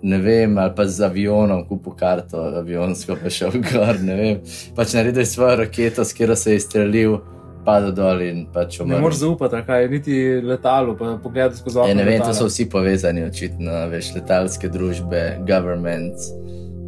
[0.02, 4.00] ne vem, ali pa z avionom, kupu karto, avionsko pa šel gor.
[4.02, 4.38] Ne vem.
[4.76, 7.18] Pač naredil je svojo raketo, s katero se je izstrelil,
[7.66, 8.96] padel dol in pač umrl.
[8.96, 11.90] Ne moreš zaupati, kaj je niti letalo, pa pogledaj skozi okno.
[11.90, 12.34] Ja, ne vem, letala.
[12.34, 16.30] to so vsi povezani, očitno, veš, letalske družbe, government,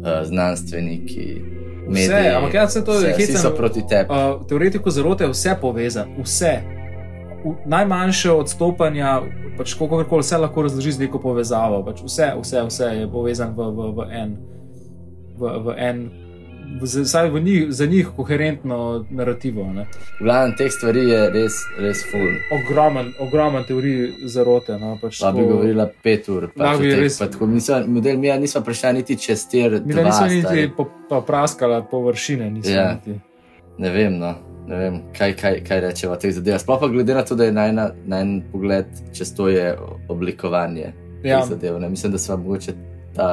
[0.04, 1.59] uh, znanstveniki.
[1.90, 4.14] Mediji, vse, ampak jaz se to hecam, vsi so proti tebi.
[4.14, 6.54] Uh, teoretiko zarote je vse povezano, vse.
[7.44, 9.20] V, najmanjše odstopanja
[9.60, 11.82] pač kako koli se lahko razloži z neko povezavo.
[11.84, 14.36] Pač vse, vse, vse je povezano v, v, v en,
[15.36, 15.98] v, v en,
[16.82, 19.64] vsaj v njih, za njih koherentno narativo.
[19.72, 19.86] Ne.
[20.20, 22.36] V glavnem teh stvari je res, res full.
[22.54, 24.78] Ogromen, ogromen teorij zarote.
[24.78, 26.50] No, pač pa bi govorila pet ur.
[26.56, 27.18] Pač bi res...
[27.18, 29.80] pa, nismo, model, mi nismo prišli niti čez ter.
[29.84, 30.70] Mi nismo niti
[31.26, 32.52] praskali površine.
[32.64, 32.94] Ja.
[33.78, 34.18] Ne vem.
[34.18, 34.34] No
[34.70, 36.60] ne vem, kaj, kaj, kaj rečemo o teh zadevah.
[36.62, 39.72] Sploh pa glede na to, da je na en pogled, če to je
[40.08, 40.92] oblikovanje
[41.24, 41.42] ja.
[41.46, 41.80] zadev.
[41.82, 41.90] Ne?
[41.90, 42.76] Mislim, da smo mogoče
[43.16, 43.30] ta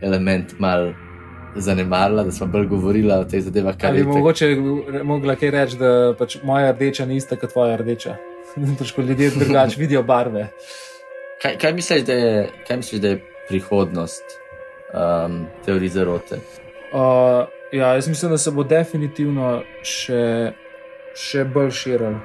[0.00, 0.92] element mal.
[1.56, 3.74] Zanemarila, da smo bolj govorili o teh zadevah.
[3.84, 4.56] Ali bi mogoče
[5.04, 8.16] mogla kaj reči, da pač moja rdeča ni ista kot tvoja rdeča.
[8.78, 10.48] Težko ljudje drugače vidijo barve.
[11.42, 14.38] Kaj, kaj, misliš, je, kaj misliš, da je prihodnost
[14.94, 16.38] um, teorije zarote?
[16.92, 20.52] Uh, ja, jaz mislim, da se bo definitivno še
[21.14, 22.16] še bolj širili,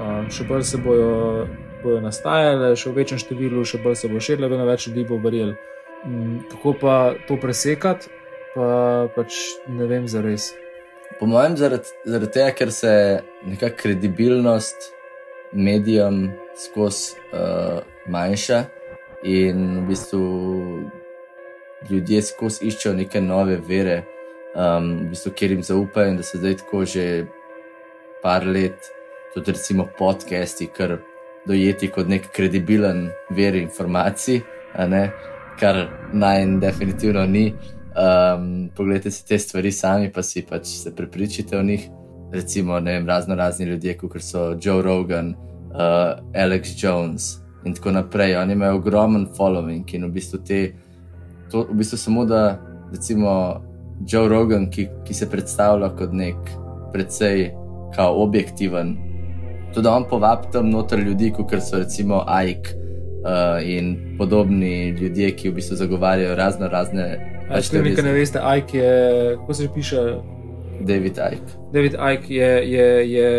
[0.00, 1.46] um, še bolj se bojo,
[1.82, 5.20] bojo nastajale, še v večjem številu, še bolj se bo širile, vedno več ljudi bo
[5.22, 5.54] verjel.
[6.04, 6.96] Um, kako pa
[7.28, 8.10] to presekati,
[8.54, 9.34] pa pač
[9.68, 10.52] ne vem za res.
[11.18, 12.92] Po mojem, zaradi, zaradi tega, ker se
[13.46, 14.90] neka kredibilnost
[15.54, 18.64] medijem skozi uh, manjša
[19.24, 20.24] in v bistvu
[21.90, 24.02] ljudje skozi iščejo neke nove vere,
[24.54, 27.06] um, v bistvu, kjer jim zaupajo in da se zdaj tako že
[28.22, 28.90] par let,
[29.34, 30.98] tudi recimo podcasti, kar
[31.46, 34.40] dojeti kot nek kredibilen ver informacij,
[35.60, 35.80] kar
[36.12, 37.52] naj in definitivno ni.
[37.94, 41.88] Um, poglejte si te stvari sami, pa si pač se prepričite o njih.
[42.32, 45.34] Recimo, ne vem, razno razni ljudje, kot so Joe Rogan,
[45.70, 48.36] uh, Alex Jones in tako naprej.
[48.36, 50.72] Oni imajo ogromen following in v bistvu te,
[51.50, 52.58] to v bistvu samo da,
[52.90, 53.62] recimo,
[54.06, 56.50] Joe Rogan, ki, ki se predstavlja kot nek
[56.92, 57.52] precej
[57.94, 58.96] kao objektiven.
[59.74, 65.50] Tudi on povabi tam noter ljudi, kot so recimo Ike uh, in podobni ljudje, ki
[65.50, 67.33] v bistvu zagovarjajo razno razne.
[67.48, 70.02] Pač Če nekaj ne veste, Ike je, kako se piše?
[70.80, 71.58] David Ike.
[71.72, 73.30] David Ike je, je, je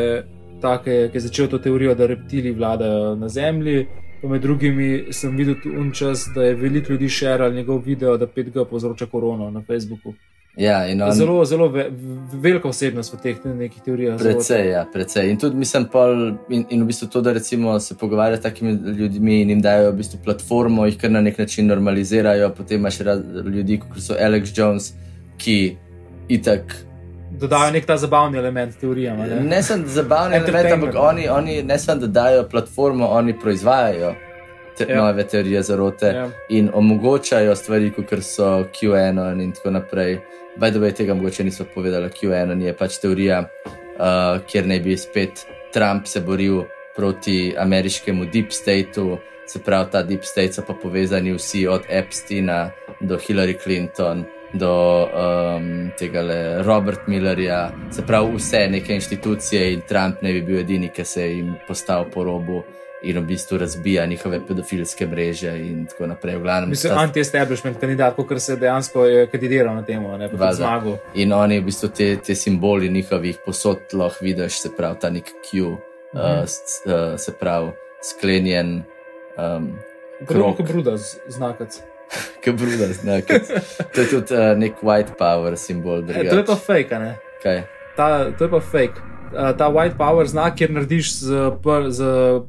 [0.61, 3.87] ta, ki je začel to teorijo, da reptili vladajo na Zemlji.
[4.25, 8.65] Med drugimi sem videl tudi čas, da je veliko ljudi širilo njegov video, da 5G
[8.69, 10.13] povzroča korono na Facebooku.
[10.57, 11.89] Ja, on, zelo, zelo ve,
[12.33, 14.15] velika osebnost v teh nekih teorijah.
[14.19, 15.29] Precej, ja, precej.
[15.29, 19.41] In tudi mislim, pol, in, in v bistvu to, da se pogovarjajo s takimi ljudmi
[19.41, 22.53] in jim dajo v bistvu platformo, jih kar na nek način normalizirajo.
[22.55, 22.99] Potem imaš
[23.45, 24.93] ljudi, kot so Alex Jones,
[25.37, 25.75] ki
[26.27, 26.75] itak.
[27.31, 29.13] Dodajo nek ta zabavni element teorije.
[29.17, 34.15] Ne, ne samo zabavni element, ampak oni, oni ne samo da dajo platformo, oni proizvajajo
[34.77, 35.01] te, ja.
[35.01, 36.29] nove teorije zarote ja.
[36.49, 40.19] in omogočajo stvari, kot so QAnon in tako naprej.
[40.57, 44.97] By the way, tega mogoče niso povedali, QAnon je pač teorija, uh, kjer naj bi
[44.97, 46.63] spet Trump se boril
[46.95, 49.17] proti ameriškemu deep stateu.
[49.47, 54.23] Se pravi, ta deep state so pa povezani vsi od Epsteina do Hillary Clinton.
[54.53, 54.71] Do
[55.03, 56.23] um, tega
[56.63, 61.27] Robert Millerja, se pravi, vse neke inštitucije, in Trump ne bi bil edini, ki se
[61.27, 62.63] jim postavil po robu
[63.05, 66.37] in v bistvu razbija njihove pedofilske mreže in tako naprej.
[66.37, 70.97] Glavnem, Mislim, sta- anti-establishment kandidat, kot se dejansko je kandidiral na temo, ne pa zmagal.
[71.15, 75.23] In oni v bistvu te, te simboli njihovih posod lahko vidiš, se pravi ta nek
[75.43, 75.77] Q, uh,
[76.13, 76.43] Mhm.
[76.45, 77.71] s, uh, se pravi
[78.03, 78.83] sklenjen.
[79.37, 79.71] Um,
[80.27, 81.81] kot bruda, z- znakac.
[82.43, 83.47] Kabruda, znakec.
[83.89, 85.99] To je tudi uh, nek white power simbol.
[86.01, 87.17] E, to je pa fake, ne?
[87.43, 87.63] Kaj?
[87.95, 89.01] Ta, to je pa fake.
[89.35, 91.51] Uh, ta white power znak, kjer narediš z,
[91.89, 92.01] z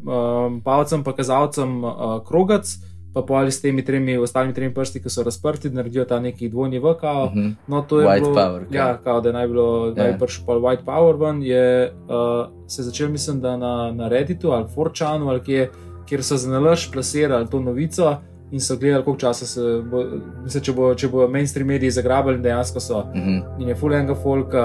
[0.07, 2.69] um, palcem, pa kazalcem uh, krogac,
[3.15, 6.79] pa poli s temi tremi, ostalimi tremi prsti, ki so razprti, naredijo ta neki dvojni
[6.79, 6.95] V.
[7.01, 7.25] Kao.
[7.25, 7.55] Uh -huh.
[7.67, 8.79] No, to je White bilo, power, kaj?
[8.79, 10.09] Ja, kao, da je naj bilo, da Ja.
[10.09, 14.51] je prišel pa white power ven, je uh, se začel, mislim, da na, na Redditu
[14.51, 15.71] ali Forčanu, ali kje,
[16.07, 18.17] kjer so za nalaž plasirali to novico.
[18.51, 20.05] In so gledali, koliko časa se bo,
[20.45, 22.99] mislim, če bo, če bo mainstream mediji zagrabili, dejansko so.
[22.99, 23.41] Uh -huh.
[23.59, 24.63] In je full enega folka,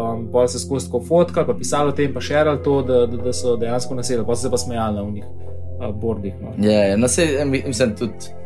[0.00, 3.16] um, pol se skozi tako fotkali, pa pisali o tem, pa šerali to, da, da,
[3.16, 6.34] da so dejansko nasedli, pa so se pa smejali na unih uh, bordih.
[6.42, 6.68] No.
[6.68, 8.42] Ja, ja, no, se, mislim tudi.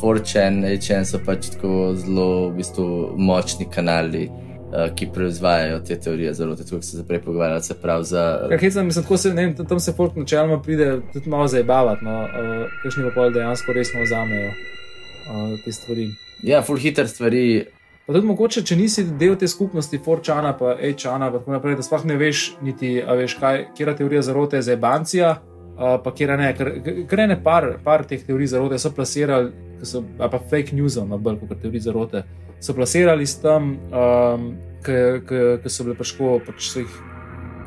[0.00, 2.84] 4chan, 8chan so pač tako zelo v bistvu,
[3.16, 4.30] močni kanali,
[4.70, 8.46] uh, ki proizvajajo te teorije zelo, tako se prej pogovarjali, se pravi za.
[8.48, 12.04] Ker hecam, mislim, tako se, ne vem, tam se folk načeloma pride tudi malo zabavati,
[12.04, 16.08] no, uh, kakšni pa pol dejansko resno vzamejo uh, te stvari.
[16.42, 17.64] Ja, full hitter stvari.
[18.06, 21.86] Pa tudi mogoče, če nisi del te skupnosti, Forčana, pa Ečana, pa tako naprej, da
[21.86, 25.34] sploh ne veš, niti, veš, kaj, kera teorija zarote je za bancija,
[25.76, 26.72] uh, pa kera ne, ker,
[27.10, 29.52] ker ne par, par teh teorij zarote so plasirali,
[29.82, 32.24] so, pa fake news, no, bolj kot teorij zarote,
[32.60, 34.50] so plasirali s tem, um,
[34.84, 36.96] ki so bile paško, pač so jih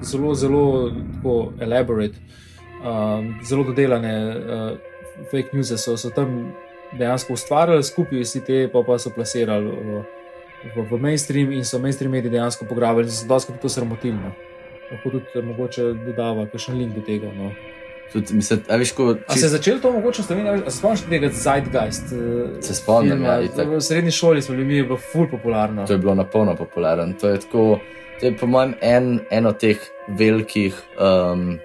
[0.06, 0.66] zelo, zelo
[1.62, 2.20] elaborate,
[2.82, 4.78] um, zelo dodelane uh,
[5.32, 6.54] fake news so, so tam
[6.98, 10.02] dejansko ustvarjali, skupaj vsi te, pa, pa so plasirali v,
[10.76, 14.34] v, v mainstream in so mainstream mediji dejansko pograbili in so dosti to sramotilno.
[14.92, 17.32] Lahko tudi eh, mogoče dodava kakšen link do tega.
[17.34, 17.52] No.
[18.12, 20.62] Tudi, mislim, a veš, ko A se je začelo to mogoče v Sloveniji?
[20.62, 22.04] A se spomniš tega Zeitgeist?
[22.06, 23.68] eh, Se spomnim, ja, itak.
[23.68, 25.86] v srednji šoli smo bili mi, je bilo ful popularno.
[25.86, 27.14] To je bilo napolno popularen.
[27.14, 27.80] To je, tako,
[28.20, 29.78] to je po mojem en, en od teh
[30.10, 31.58] velikih um,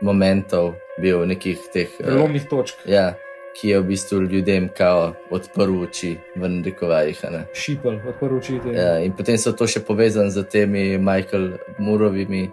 [0.00, 1.88] momentov, bil nekih teh.
[1.90, 3.14] eh, Prelomnih točk, ja,
[3.54, 7.22] ki je v bistvu ljudem kao odprl oči v narekovajih.
[7.24, 7.46] ne.
[7.54, 8.58] šipel, odprl oči.
[8.58, 12.50] te- Ja, in potem so to še povezali z temi Michael Murovimi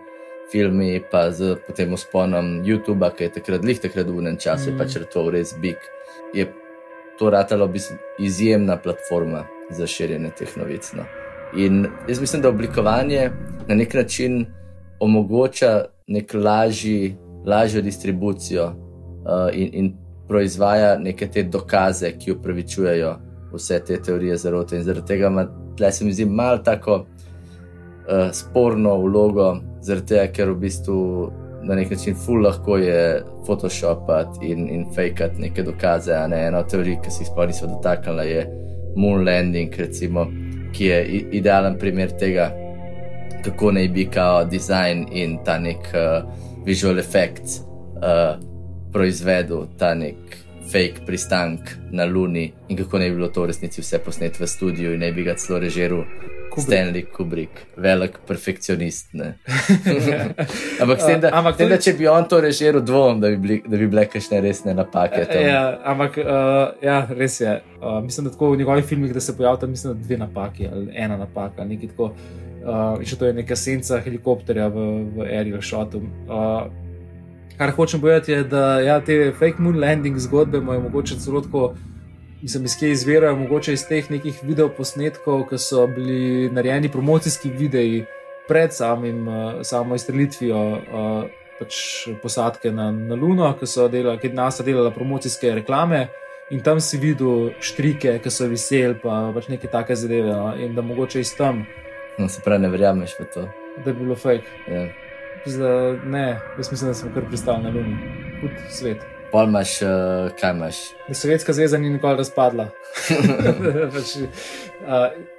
[0.52, 4.76] filmi, pa z potem usponom YouTube, ki je takrat, lih takrat v enem času, mm.
[4.76, 4.80] Mhm.
[4.80, 5.78] pač to res big.
[6.34, 6.48] Je
[7.20, 10.92] to ratalo v bistvu izjemna platforma za širjenje teh novic.
[10.98, 11.06] No.
[11.58, 13.32] In jaz mislim, da oblikovanje
[13.68, 14.46] na nek način
[15.00, 19.94] omogoča nek lažji, lažjo distribucijo uh, in, in
[20.28, 23.16] proizvaja neke te dokaze, ki upravičujejo
[23.54, 24.78] vse te teorije zarote.
[24.78, 25.48] In zaradi tega ima
[25.78, 27.06] tle se mi zdi malo tako
[28.08, 30.98] uh, sporno vlogo, zaradi tega, ker v bistvu
[31.64, 36.18] na nek način ful lahko je photoshopati in, in fejkati neke dokaze.
[36.28, 36.48] Ne?
[36.48, 38.48] Ena od teorij, ki se jih sploh nismo dotaknili, je
[38.96, 40.26] moon landing, recimo,
[40.74, 41.04] ki je
[41.40, 42.52] idealen primer tega,
[43.44, 46.30] kako naj bi kao dizajn in ta nek uh,
[46.66, 47.62] visual effect
[48.02, 48.38] uh,
[48.94, 50.38] proizvedel ta nek
[50.72, 51.60] fake pristank
[51.92, 55.00] na Luni in kako naj bi bilo to v resnici vse posneto v studiu in
[55.00, 56.04] naj bi ga celo režiral
[56.52, 56.68] Kubrick.
[56.68, 59.14] Stanley Kubrick, velik perfekcionist.
[59.14, 59.34] ne.
[60.82, 63.38] Ampak s tem, da, ampak tem, da če bi on to režiral, dvom, da bi,
[63.40, 65.24] bili, da bi bile kakšne resne napake.
[65.32, 65.46] tam.
[65.46, 67.56] Ja, ampak uh, ja, res je.
[67.80, 70.92] Uh, mislim, da tako v njegovih filmih, da se pojavlja, mislim, da dve napaki ali
[70.94, 71.66] ena napaka.
[71.66, 76.04] nekaj Tako, uh, še to je neka senca helikopterja v, v aerial shotu.
[76.28, 76.68] Uh,
[77.58, 81.72] kar hočem povedati, je, da ja, te fake moon landing zgodbe imajo mogoče celo tako.
[82.42, 88.06] Mislim, iz kje izvirajo, mogoče iz teh nekih videoposnetkov, ki so bili narejeni promocijski videi
[88.48, 91.24] pred samim, uh, samo izstrelitvijo uh,
[91.60, 91.76] pač
[92.22, 96.08] posadke na, na Luno, ki so delali, ki je NASA delala promocijske reklame.
[96.52, 100.34] In tam si videl štrike, ki so viseli, pa pač neke take zadeve.
[100.34, 100.56] No?
[100.58, 101.66] In da mogoče iz tam,
[102.18, 103.48] No, se pravi, ne verjameš v to.
[103.86, 104.44] da je bilo fake.
[104.68, 104.88] Ja.
[105.46, 107.96] Zdaj, ne, jaz mislim, da smo kar pristali na Luni,
[108.42, 108.98] kot svet.
[109.32, 109.90] Pol imaš, uh,
[110.40, 110.76] kaj imaš?
[111.08, 112.68] Da Sovjetska zveza ni nikoli razpadla.
[113.94, 114.28] pač, uh,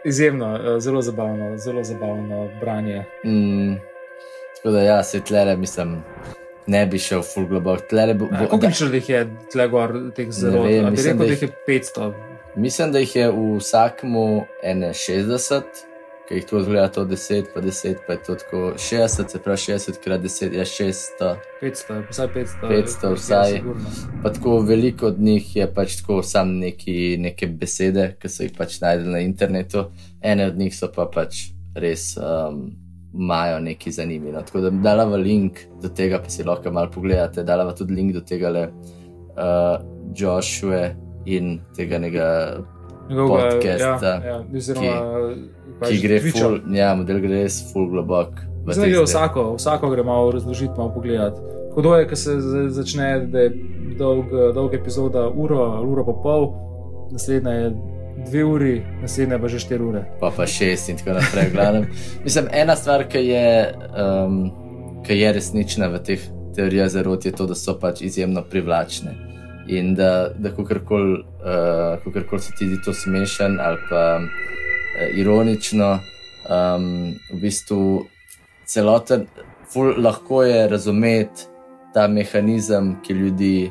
[0.05, 3.05] izjemno, uh, zelo zabavno, zelo zabavno branje.
[3.25, 3.75] Mm,
[4.57, 6.03] tako da, ja, se tlere, mislim.
[6.67, 7.81] Ne bi šel full globok.
[8.51, 10.63] Koliko jih je tle gor, teh zelo?
[10.63, 12.13] Vem, mislim, rekel, da jih je 500.
[12.57, 15.63] Mislim, da jih je v vsakmu 61
[16.33, 19.59] ker jih tu zgleda to 10, pa 10, pa je to tako 60, se pravi
[19.59, 21.35] 60 krat 10 je 600.
[21.63, 22.69] 500, vsaj 500.
[22.71, 23.61] 500 vsaj.
[24.23, 28.55] Pa tako veliko od njih je pač tako sam neki, neke besede, ki so jih
[28.57, 29.85] pač najdel na internetu,
[30.23, 32.17] ene od njih so pa pač res.
[32.17, 32.71] Um,
[33.13, 34.33] Imajo neki zanimivo.
[34.33, 34.41] No.
[34.41, 37.93] Tako da dala v link do tega, pa si lahko malo pogledate, dala v tudi
[37.93, 38.63] link do tega le
[39.37, 39.83] uh,
[40.17, 40.95] Joshua
[41.29, 42.63] in tega nekega
[43.09, 44.95] podcasta, ja, ja, oziroma,
[45.83, 48.41] ki gre full, ja, model gre res full globok.
[48.69, 51.41] Zdaj gre vsako, vsako gre malo razložiti, malo pogledati.
[51.75, 52.37] Hudo je, ko se
[52.69, 53.53] začne, da je
[53.99, 56.53] dolg, dolg epizoda, uro ali uro pa pol,
[57.13, 57.73] naslednja je
[58.27, 60.05] dve uri, naslednja pa že štiri ure.
[60.21, 61.51] pa pa šest in tako naprej.
[61.53, 61.87] glavnem.
[62.25, 64.51] Mislim, ena stvar, ki je, um,
[65.07, 66.21] ki je resnična v teh
[66.55, 69.15] teorijah zarot, je to, da so pač izjemno privlačne.
[69.69, 71.23] In da, da kakorkoli
[72.05, 75.99] uh, kol se ti zdi to smešen ali pa uh, ironično,
[76.49, 78.07] um, v bistvu
[78.67, 79.27] celoten,
[79.97, 81.47] lahko je razumeti
[81.95, 83.71] ta mehanizem, ki ljudi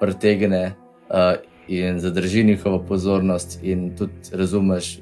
[0.00, 0.74] pritegne
[1.08, 1.34] uh,
[1.68, 4.98] in zadrži njihovo pozornost, in tudi razumeš,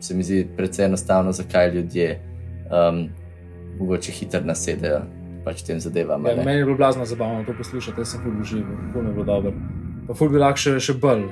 [0.00, 2.20] se mi zdi precej enostavno, zakaj ljudje
[2.70, 3.08] um,
[3.78, 5.00] mogoče hitro nasedejo
[5.44, 6.24] pač tem zadevam.
[6.26, 9.14] Ja, meni je bilo blazno zabavno to poslušati, jaz sem ful užival, ful mi je
[9.14, 9.52] bilo dobro.
[10.08, 11.26] Pa ful bi lahko še, še bolj.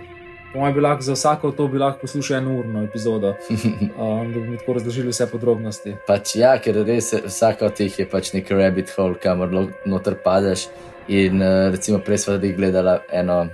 [0.52, 4.38] Po mojem bi lahko za vsako to bi lahko poslušal eno urno epizodo, um, da
[4.38, 5.94] bi mi tako razložili vse podrobnosti.
[6.06, 9.52] Pač ja, ker res vsaka od teh je pač nek rabbit hole, kamor
[9.88, 10.68] noter padeš.
[11.08, 13.46] In uh, recimo prej smo tudi gledali eno,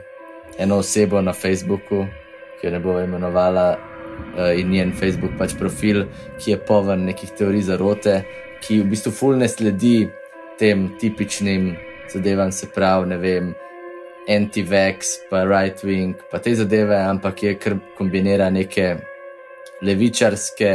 [0.59, 2.02] eno osebo na Facebooku,
[2.59, 3.68] ki jo ne bomo imenovala,
[4.34, 6.04] uh, in njen Facebook pač profil,
[6.42, 8.20] ki je poln nekih teorij zarote,
[8.66, 10.09] ki v bistvu ful ne sledi
[10.59, 11.76] tem tipičnim
[12.12, 13.54] zadevam, se pravi, ne vem.
[14.28, 18.98] Anti-vax, pa right wing, pa te zadeve, ampak je kar kombinira neke
[19.82, 20.74] levičarske,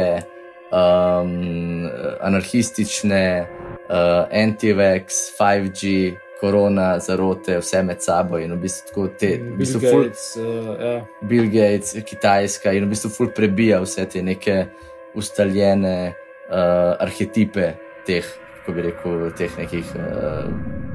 [0.74, 1.86] um,
[2.20, 3.24] anarhistične,
[3.86, 9.60] uh, anti-vax, 5G, korona, zarote, vse med sabo in v bistvu tako te, v Bill
[9.62, 10.94] bistvu ful, Gates, uh, ja.
[11.22, 14.58] Bill Gates, Kitajska in v bistvu ful prebija vse te neke
[15.14, 17.70] ustaljene uh, arhetipe
[18.04, 18.26] teh,
[18.64, 20.48] kako bi rekel, teh nekih uh,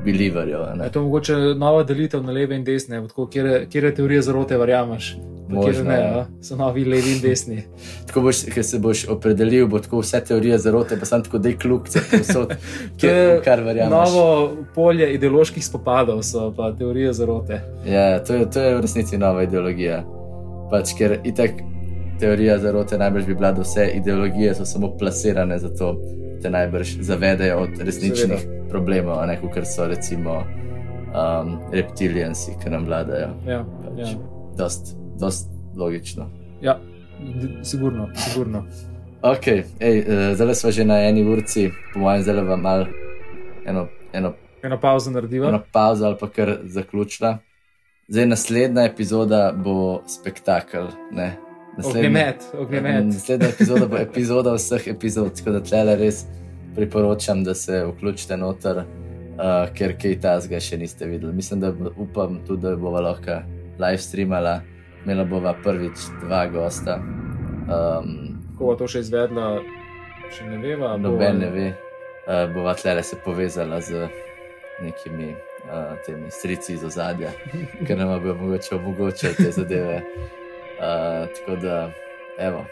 [0.06, 0.62] believerjev.
[0.62, 0.86] a ne.
[0.86, 4.58] Je to mogoče nova delitev na leve in desne, tako, kjer, kjer je teorija zarote,
[4.58, 5.18] verjameš?
[5.50, 6.26] Možno, ne, ja.
[6.42, 7.64] so novi levi in desni.
[8.08, 11.56] Tako boš, ker se boš opredelil, bo tako vse teorije zarote, pa sem tako dej
[11.58, 12.54] povsod,
[13.02, 13.92] To je kjer, kar verjameš.
[14.14, 17.62] Novo polje ideoloških spopadov so pa teorije zarote.
[17.86, 20.04] Ja, to je, to je v resnici nova ideologija.
[20.72, 21.62] Pač, ker itak
[22.20, 26.98] teorija zarote najbrž bi bila, da vse ideologije so samo plasirane zato, da te najbrž
[27.02, 28.70] zavedajo od resničnih Seveda.
[28.70, 33.30] problemov, ne kot so recimo um, reptilijanci, ki nam vladajo.
[33.48, 34.18] Ja, Pač, ja.
[34.58, 36.30] dost, dost logično.
[36.62, 36.80] ja
[37.64, 38.64] sigurno, sigurno.
[39.22, 39.48] Ok,
[39.80, 42.86] ej, uh, zdaj smo že na eni urci, po mojem, vam malo
[43.66, 44.34] eno, eno
[44.64, 45.48] Eno pauzo narediva.
[45.50, 47.38] eno pauzo ali pa kar zaključila.
[48.08, 50.88] Zdaj naslednja epizoda bo spektakel.
[51.12, 51.38] Ne?
[51.86, 53.06] Ognjemet, ognjemet.
[53.14, 56.26] Naslednja epizoda bo epizoda vseh epizod, tako da tle res
[56.76, 58.86] priporočam, da se vključite noter, uh,
[59.74, 61.34] ker kaj tasga še niste videli.
[61.34, 63.40] Mislim, da bo, upam tudi, da bova lahko
[63.80, 64.62] live streamala,
[65.04, 67.00] imela bova prvič dva gosta.
[67.68, 69.60] Um, Ko bo to še izvedla,
[70.30, 70.94] še ne veva.
[70.94, 74.08] bo- Noben ne ve, uh, bova tle se povezala z
[74.82, 77.32] nekimi uh, temi strici iz ozadja,
[77.86, 80.02] ker nam bo mogoče omogočiti te zadeve.
[80.80, 81.90] Uh, tako da,
[82.40, 82.66] evo,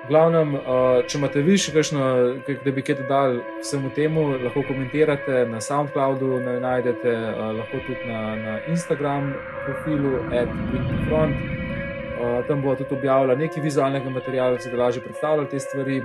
[0.00, 2.04] V glavnem, uh, če imate vi še kakšno,
[2.46, 7.82] kak- da bi kaj dodali vsemu temu, lahko komentirate na SoundCloudu, me najdete uh, lahko
[7.84, 9.34] tudi na, na Instagram
[9.66, 10.22] profilu
[10.72, 11.36] @bitfront.
[12.20, 16.02] Uh, tam bo tudi objavila nekaj vizualnega materiala, da se da lažje predstavljati te stvari.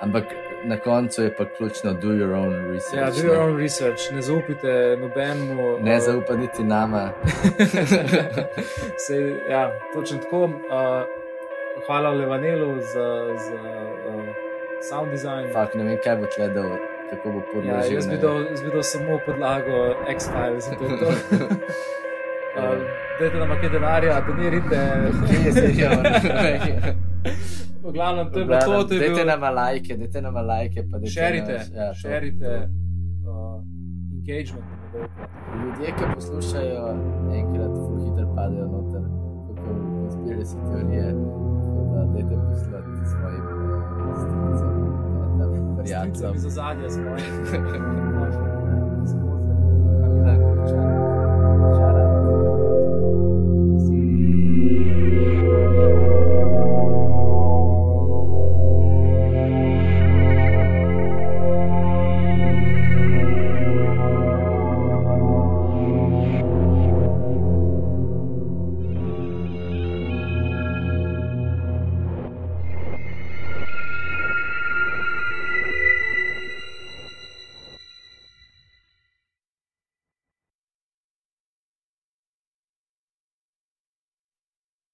[0.00, 0.24] Ampak
[0.64, 2.96] na koncu je pa ključno, do your own research.
[2.96, 5.78] Ja, do your own research, ne zaupite nobenemu.
[5.82, 7.10] Ne uh, zaupa niti nama.
[9.06, 10.44] Sej, ja, točno tako.
[10.44, 10.50] Uh,
[11.86, 13.60] hvala Levanelu za, za
[14.08, 14.24] uh,
[14.90, 15.52] sound design.
[15.52, 16.76] Fak, ne vem, kaj bo tle dal,
[17.10, 17.94] kako bo Ja, podložil.
[17.94, 20.96] jaz bi ne dal, jaz bi dal samo podlago X-Files in to.
[20.98, 21.06] to.
[22.56, 22.78] Uh,
[23.20, 24.78] Dajte nam nekaj denarja, donirite.
[25.28, 25.72] Kje je zdaj?
[27.82, 29.24] V glavnem, to je bilo to, Dajte bilo.
[29.26, 32.68] nama lajke, dajte nama lajke, Šerite, nam- ja, šerite,
[33.24, 33.62] uh,
[34.12, 34.66] engagement.
[34.92, 35.08] nam.
[35.58, 36.84] Ljudje, ki poslušajo,
[37.34, 39.02] enkrat ful hitro padejo noter,
[39.48, 39.70] kako
[40.00, 41.06] konspiracijske teorije.
[41.06, 44.72] Tako da dajte poslati svojim eh, stricam,
[45.76, 46.34] prijateljem.
[46.34, 47.32] iz ozadja svojih.